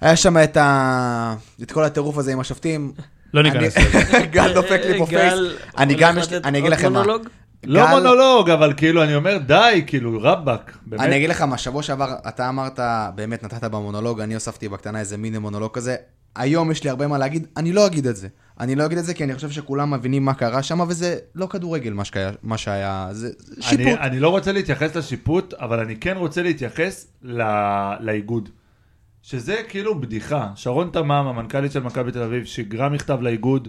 [0.00, 1.34] היה שם את, ה...
[1.62, 2.92] את כל הטירוף הזה עם השופטים.
[3.34, 4.18] לא ניכנס אני- לזה.
[4.32, 5.32] גל דופק לי פה face.
[5.32, 7.02] גל אני גם, יש לי- לתת אני אגיד לכם מה.
[7.06, 7.18] לא
[7.86, 10.76] גל- מונולוג, אבל כאילו, אני אומר, די, כאילו, רבאק.
[10.86, 11.00] באמת.
[11.02, 12.80] אני אגיד לך מה, שבוע שעבר אתה אמרת,
[13.14, 15.96] באמת נתת במונולוג, אני הוספתי בקטנה איזה מיני מונולוג כזה.
[16.36, 18.28] היום יש לי הרבה מה להגיד, אני לא אגיד את זה.
[18.60, 21.46] אני לא אגיד את זה כי אני חושב שכולם מבינים מה קרה שם, וזה לא
[21.46, 23.30] כדורגל מה שהיה, מה שהיה זה
[23.60, 23.80] שיפוט.
[23.80, 27.42] אני, אני לא רוצה להתייחס לשיפוט, אבל אני כן רוצה להתייחס ל,
[28.00, 28.48] לאיגוד.
[29.22, 30.50] שזה כאילו בדיחה.
[30.54, 33.68] שרון תמם, המנכ"לית של מכבי תל אביב, שיגרה מכתב לאיגוד,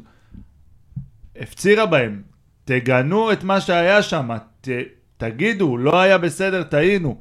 [1.35, 2.21] הפצירה בהם,
[2.65, 4.29] תגנו את מה שהיה שם,
[4.61, 4.67] ת,
[5.17, 7.19] תגידו, לא היה בסדר, טעינו.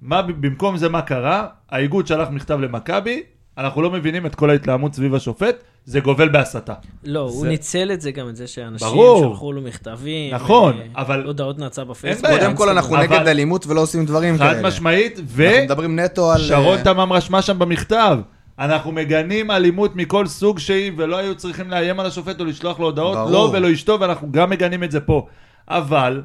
[0.00, 1.48] מה, במקום זה מה קרה?
[1.68, 3.22] האיגוד שלח מכתב למכבי,
[3.58, 5.54] אנחנו לא מבינים את כל ההתלהמות סביב השופט,
[5.84, 6.74] זה גובל בהסתה.
[7.04, 9.30] לא, הוא זה- ניצל את זה גם, את זה שאנשים ברור.
[9.32, 10.34] שלחו לו מכתבים.
[10.34, 12.24] נכון, אה, אבל- הודעות נאצה בפייסבוק.
[12.30, 12.38] בעיה.
[12.38, 14.68] קודם כל אנחנו אבל- נגד אלימות ולא עושים דברים חד כאלה.
[14.68, 15.46] משמעית, ו...
[15.48, 16.38] אנחנו מדברים נטו על...
[16.40, 18.18] שרון אה, תמם רשמה שם במכתב,
[18.58, 22.86] אנחנו מגנים אלימות מכל סוג שהיא, ולא היו צריכים לאיים על השופט או לשלוח לו
[22.86, 23.30] הודעות, ברור.
[23.30, 25.26] לא ולא אשתו, ואנחנו גם מגנים את זה פה.
[25.68, 26.22] אבל,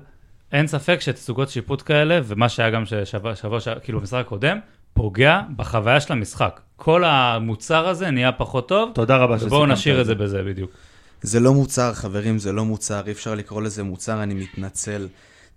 [0.51, 3.05] אין ספק שתצוגות שיפוט כאלה, ומה שהיה גם שבוע,
[3.35, 4.57] שבוע, שבוע, כאילו במשחק הקודם,
[4.93, 6.61] פוגע בחוויה של המשחק.
[6.75, 10.71] כל המוצר הזה נהיה פחות טוב, תודה רבה ובואו שסיכמת נשאיר את זה בזה בדיוק.
[11.21, 15.07] זה לא מוצר, חברים, זה לא מוצר, אי אפשר לקרוא לזה מוצר, אני מתנצל.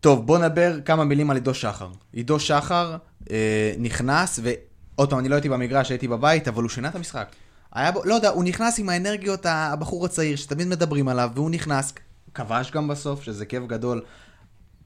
[0.01, 1.89] טוב, בואו נדבר כמה מילים על עידו שחר.
[2.13, 2.97] עידו שחר
[3.31, 7.29] אה, נכנס, ועוד פעם, אני לא הייתי במגרש, הייתי בבית, אבל הוא שינה את המשחק.
[7.73, 11.95] היה בו, לא יודע, הוא נכנס עם האנרגיות, הבחור הצעיר, שתמיד מדברים עליו, והוא נכנס,
[12.35, 14.03] כבש גם בסוף, שזה כיף גדול.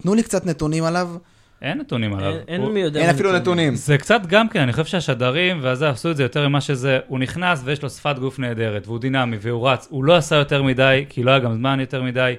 [0.03, 1.09] תנו לי קצת נתונים עליו,
[1.63, 2.31] אין נתונים עליו.
[2.31, 3.01] אין- אין הוא- מי יודע.
[3.01, 3.41] אין אפילו נתונים.
[3.43, 3.75] נתונים.
[3.75, 7.19] זה קצת גם כן, אני חושב שהשדרים והזה עשו את זה יותר ממה שזה, הוא
[7.19, 11.05] נכנס ויש לו שפת גוף נהדרת, והוא דינמי והוא רץ, הוא לא עשה יותר מדי,
[11.09, 12.35] כי לא היה גם זמן יותר מדי.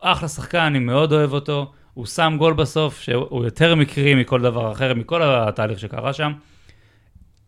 [0.00, 4.40] הוא אחלה שחקן, אני מאוד אוהב אותו, הוא שם גול בסוף, שהוא יותר מקרי מכל
[4.40, 6.32] דבר אחר, מכל התהליך שקרה שם.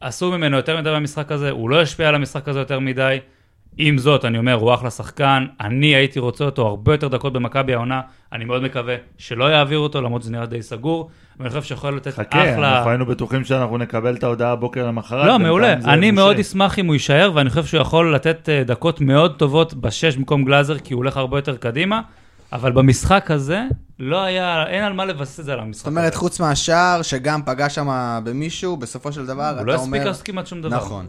[0.00, 3.18] עשו ממנו יותר מדי במשחק הזה, הוא לא השפיע על המשחק הזה יותר מדי.
[3.78, 7.74] עם זאת, אני אומר, הוא אחלה שחקן, אני הייתי רוצה אותו הרבה יותר דקות במכבי
[7.74, 8.00] העונה,
[8.32, 12.14] אני מאוד מקווה שלא יעבירו אותו, למרות שזה נראה די סגור, ואני חושב שיכול לתת
[12.14, 12.76] חכה, אחלה...
[12.76, 15.26] אנחנו היינו בטוחים שאנחנו נקבל את ההודעה הבוקר למחרת.
[15.26, 15.72] לא, מעולה.
[15.72, 16.10] אני.
[16.10, 20.16] מאוד אשמח אם הוא יישאר, ואני חושב שהוא יכול לתת אה, דקות מאוד טובות בשש
[20.16, 22.00] במקום גלאזר, כי הוא הולך הרבה יותר קדימה,
[22.52, 23.62] אבל במשחק הזה,
[23.98, 26.16] לא היה, אין על מה לבסס את זה על המשחק זאת אומרת, הזה.
[26.20, 27.88] חוץ מהשער, שגם פגע שם
[28.24, 29.82] במישהו, בסופו של דבר, אתה הוא לא אומר...
[29.82, 30.76] הספיק לעשות כמעט שום דבר.
[30.76, 31.06] נכון.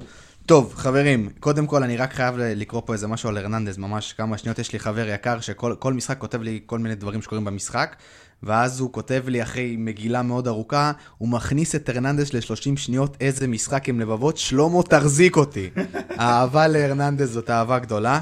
[0.50, 4.38] טוב, חברים, קודם כל אני רק חייב לקרוא פה איזה משהו על הרננדז, ממש כמה
[4.38, 7.96] שניות יש לי חבר יקר שכל כל משחק כותב לי כל מיני דברים שקורים במשחק,
[8.44, 13.48] ואז הוא כותב לי אחרי מגילה מאוד ארוכה, הוא מכניס את הרננדז ל-30 שניות, איזה
[13.48, 15.70] משחק עם לבבות, שלמה תחזיק אותי.
[16.20, 18.20] האהבה להרננדז זאת אהבה גדולה.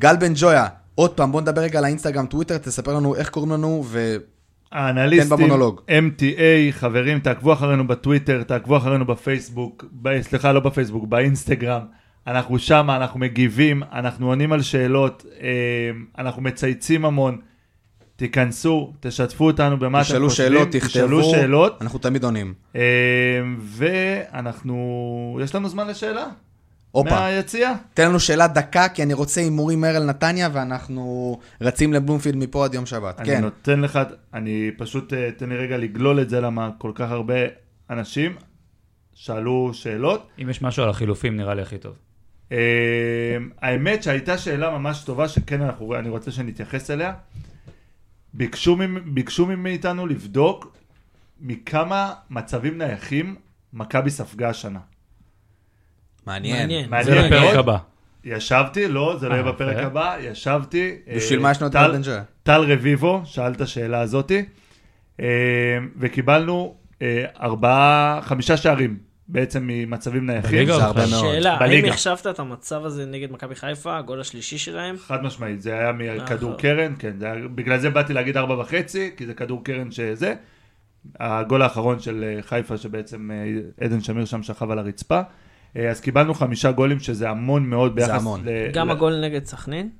[0.00, 3.52] גל בן ג'ויה, עוד פעם, בוא נדבר רגע על האינסטגרם, טוויטר, תספר לנו איך קוראים
[3.52, 4.16] לנו, ו...
[4.72, 5.50] האנליסטים.
[5.88, 11.82] MTA, חברים, תעקבו אחרינו בטוויטר, תעקבו אחרינו בפייסבוק, ב, סליחה, לא בפייסבוק, באינסטגרם.
[12.26, 15.48] אנחנו שם, אנחנו מגיבים, אנחנו עונים על שאלות, אה,
[16.18, 17.38] אנחנו מצייצים המון.
[18.16, 20.28] תיכנסו, תשתפו אותנו במה אתם חושבים.
[20.28, 20.88] תשאלו שאלות, תכתבו.
[20.88, 21.82] תשאלו שאלות.
[21.82, 22.54] אנחנו תמיד עונים.
[22.76, 22.82] אה,
[23.60, 26.26] ואנחנו, יש לנו זמן לשאלה?
[26.96, 27.72] הופה, מהיציע?
[27.94, 32.64] תן לנו שאלה דקה, כי אני רוצה הימורים מהר על נתניה, ואנחנו רצים לבלומפילד מפה
[32.64, 33.20] עד יום שבת.
[33.20, 33.40] אני כן.
[33.40, 33.98] נותן לך,
[34.34, 37.34] אני פשוט, אה, תן לי רגע לגלול את זה, למה כל כך הרבה
[37.90, 38.36] אנשים
[39.14, 40.28] שאלו שאלות.
[40.42, 41.94] אם יש משהו על החילופים, נראה לי הכי טוב.
[42.52, 47.12] אה, האמת שהייתה שאלה ממש טובה, שכן אנחנו, אני רוצה שנתייחס אליה.
[48.34, 50.76] ביקשו, ביקשו מאיתנו לבדוק
[51.40, 53.36] מכמה מצבים נייחים
[53.72, 54.80] מכבי ספגה השנה.
[56.26, 56.68] מעניין.
[56.90, 57.04] מעניין.
[57.04, 57.56] זה בפרק מאוד.
[57.56, 57.76] הבא.
[58.24, 59.76] ישבתי, לא, זה לא אה, יהיה בפרק.
[59.76, 60.94] הבא, ישבתי.
[61.16, 61.76] בשביל אה, מה יש לנו את
[62.42, 64.44] טל- רביבו שאל את השאלה הזאתי,
[65.20, 65.26] אה,
[65.98, 68.98] וקיבלנו אה, ארבעה, חמישה שערים
[69.28, 70.50] בעצם ממצבים נייחים.
[70.50, 71.00] בליגה זה הרבה?
[71.10, 71.20] מאוד.
[71.34, 71.84] שאלה, האם.
[71.84, 74.96] החשבת את המצב הזה נגד מכבי חיפה, הגול השלישי שלהם?
[74.98, 76.62] חד משמעית, זה היה מכדור נכון.
[76.62, 80.34] קרן, כן, זה היה, בגלל זה באתי להגיד ארבע וחצי, כי זה כדור קרן שזה.
[81.20, 85.20] הגול האחרון של אה, חיפה, שבעצם אה, עדן שמיר שם שכב על הרצפה.
[85.76, 88.40] אה, אז קיבלנו חמישה גולים, שזה המון מאוד ביחס המון.
[88.44, 88.48] ל...
[88.72, 89.90] גם ל- הגול נגד סכנין,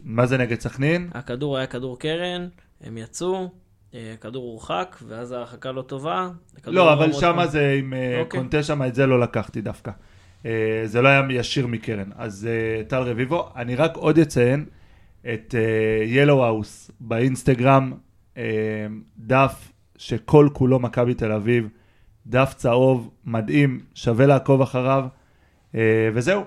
[0.00, 1.08] מה זה נגד סכנין?
[1.14, 2.48] הכדור היה כדור קרן,
[2.80, 3.50] הם יצאו,
[3.94, 6.28] אה, הכדור הורחק, ואז ההרחקה לא טובה.
[6.56, 8.40] הכדור לא, אבל שמה זה עם אה, אוקיי.
[8.40, 9.90] קונטה שמה, את זה לא לקחתי דווקא.
[10.84, 12.10] זה לא היה ישיר מקרן.
[12.16, 12.48] אז
[12.88, 14.64] טל רביבו, אני רק עוד אציין
[15.34, 15.54] את
[16.06, 17.92] ילו האוס באינסטגרם,
[19.18, 21.68] דף שכל כולו מכבי תל אביב,
[22.28, 25.04] דף צהוב, מדהים, שווה לעקוב אחריו,
[25.74, 25.80] אה,
[26.14, 26.42] וזהו,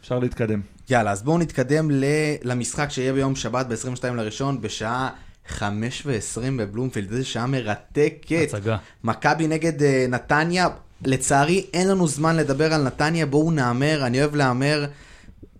[0.00, 0.60] אפשר להתקדם.
[0.90, 2.04] יאללה, אז בואו נתקדם ל-
[2.42, 5.10] למשחק שיהיה ביום שבת ב-22 לראשון, בשעה
[5.48, 7.12] 5 ו-20 בבלומפילד.
[7.12, 8.48] זו שעה מרתקת.
[8.48, 8.76] הצגה.
[9.04, 10.68] מכבי נגד uh, נתניה.
[11.04, 14.86] לצערי, אין לנו זמן לדבר על נתניה, בואו נהמר, אני אוהב להמר,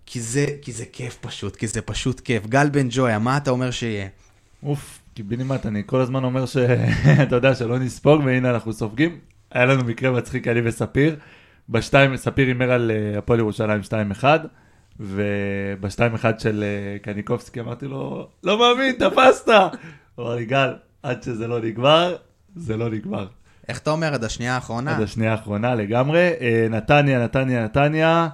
[0.05, 2.47] כי זה, כי זה כיף פשוט, כי זה פשוט כיף.
[2.47, 4.07] גל בן ג'ויה, מה אתה אומר שיהיה?
[4.63, 9.19] אוף, קיבינימט, אני כל הזמן אומר שאתה יודע שלא נספוג, והנה אנחנו סופגים.
[9.55, 11.15] היה לנו מקרה מצחיק, אני וספיר.
[11.69, 13.81] בשתיים, ספיר הימר על אה, הפועל ירושלים
[14.21, 14.23] 2-1,
[14.99, 19.47] ובשתיים אחד של אה, קניקובסקי אמרתי לו, לא מאמין, תפסת!
[20.15, 22.15] הוא אמר לי, גל, עד שזה לא נגמר,
[22.55, 23.27] זה לא נגמר.
[23.67, 24.95] איך אתה אומר עד השנייה האחרונה?
[24.95, 26.31] עד השנייה האחרונה לגמרי.
[26.41, 28.27] אה, נתניה, נתניה, נתניה.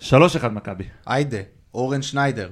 [0.00, 0.12] 3-1
[0.52, 0.84] מכבי.
[1.06, 1.38] היידה,
[1.74, 2.48] אורן שניידר.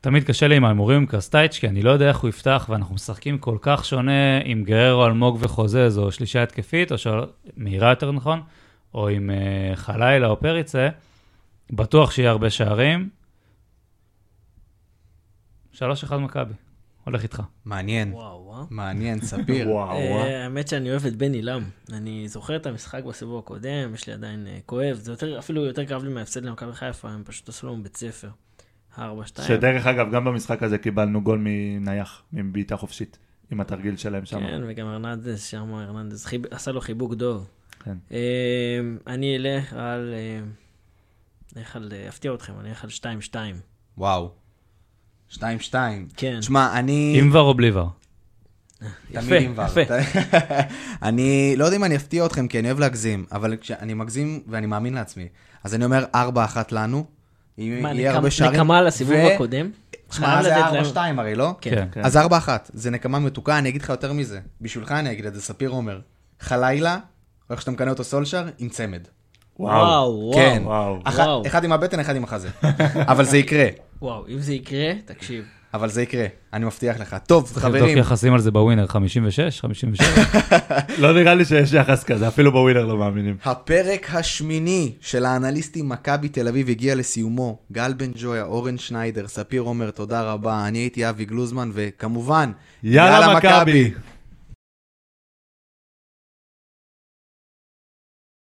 [0.00, 2.94] תמיד קשה לי עם ההימורים עם קרסטייץ', כי אני לא יודע איך הוא יפתח, ואנחנו
[2.94, 7.10] משחקים כל כך שונה עם גררו, אלמוג וחוזז, או שלישה התקפית, או של...
[7.56, 8.42] מהירה יותר נכון,
[8.94, 10.88] או עם uh, חלילה או פריצה.
[11.70, 13.08] בטוח שיהיה הרבה שערים.
[15.74, 15.80] 3-1
[16.16, 16.54] מכבי.
[17.04, 17.42] הולך איתך.
[17.64, 18.64] מעניין, וואו, וואו.
[18.70, 19.68] מעניין, ספיר.
[19.68, 20.00] וואו, וואו.
[20.00, 21.62] אה, האמת שאני אוהב את בן עילם.
[21.92, 24.96] אני זוכר את המשחק בסיבוב הקודם, יש לי עדיין אה, כואב.
[24.96, 28.28] זה יותר, אפילו יותר כאב לי מההפסד למכבי חיפה, הם פשוט עשו לנו בית ספר.
[29.00, 29.42] 4-2.
[29.42, 33.18] שדרך אגב, גם במשחק הזה קיבלנו גול מנייח, מבעיטה חופשית,
[33.50, 34.40] עם התרגיל שלהם שם.
[34.40, 36.42] כן, וגם ארננדז שם, ארננדז חיב...
[36.50, 37.48] עשה לו חיבוק דוב.
[37.84, 37.96] כן.
[38.12, 40.14] אה, אני אלך על...
[40.14, 40.40] אה,
[41.56, 41.92] אלך על...
[42.08, 42.90] אפתיע אתכם, אני אלך על
[43.32, 43.34] 2-2.
[43.98, 44.30] וואו.
[45.30, 45.40] 2-2.
[46.16, 46.40] כן.
[46.40, 47.14] תשמע, אני...
[47.18, 47.88] עם ור או בלי ור?
[48.78, 49.64] תמיד יפה, עם ור.
[49.64, 49.80] יפה.
[51.08, 54.66] אני לא יודע אם אני אפתיע אתכם, כי אני אוהב להגזים, אבל כשאני מגזים ואני
[54.66, 55.28] מאמין לעצמי,
[55.64, 56.16] אז אני אומר 4-1
[56.72, 57.19] לנו.
[57.60, 58.54] יהיה הרבה שערים.
[58.60, 59.70] נקמה לסיבוב הקודם?
[60.08, 61.54] תשמע, חייב זה להם- 4-2 הרי, לא?
[61.60, 61.86] כן.
[61.92, 62.00] כן.
[62.04, 62.20] אז 4-1,
[62.72, 64.40] זה נקמה מתוקה, אני אגיד לך יותר מזה.
[64.60, 66.00] בשבילך אני אגיד את זה, ספיר עומר.
[66.40, 66.94] חלילה,
[67.50, 69.00] או איך שאתה מקנא אותו סולשר, עם צמד.
[69.58, 70.32] וואו, וואו.
[70.34, 70.62] כן.
[70.64, 70.98] וואו.
[71.04, 71.46] אחד- וואו.
[71.46, 72.48] אחד עם הבטן, אחד עם החזה.
[72.94, 73.66] אבל זה יקרה.
[74.02, 75.44] וואו, אם זה יקרה, תקשיב.
[75.74, 77.16] אבל זה יקרה, אני מבטיח לך.
[77.26, 80.06] טוב, צריך לבדוק חברים, יחסים על זה בווינר, 56, 57.
[81.02, 83.36] לא נראה לי שיש יחס כזה, אפילו בווינר לא מאמינים.
[83.44, 87.58] הפרק השמיני של האנליסטים מכבי תל אביב הגיע לסיומו.
[87.72, 90.68] גל בן ג'ויה, אורן שניידר, ספיר עומר, תודה רבה.
[90.68, 92.52] אני הייתי אבי גלוזמן, וכמובן,
[92.82, 93.90] יאללה מכבי!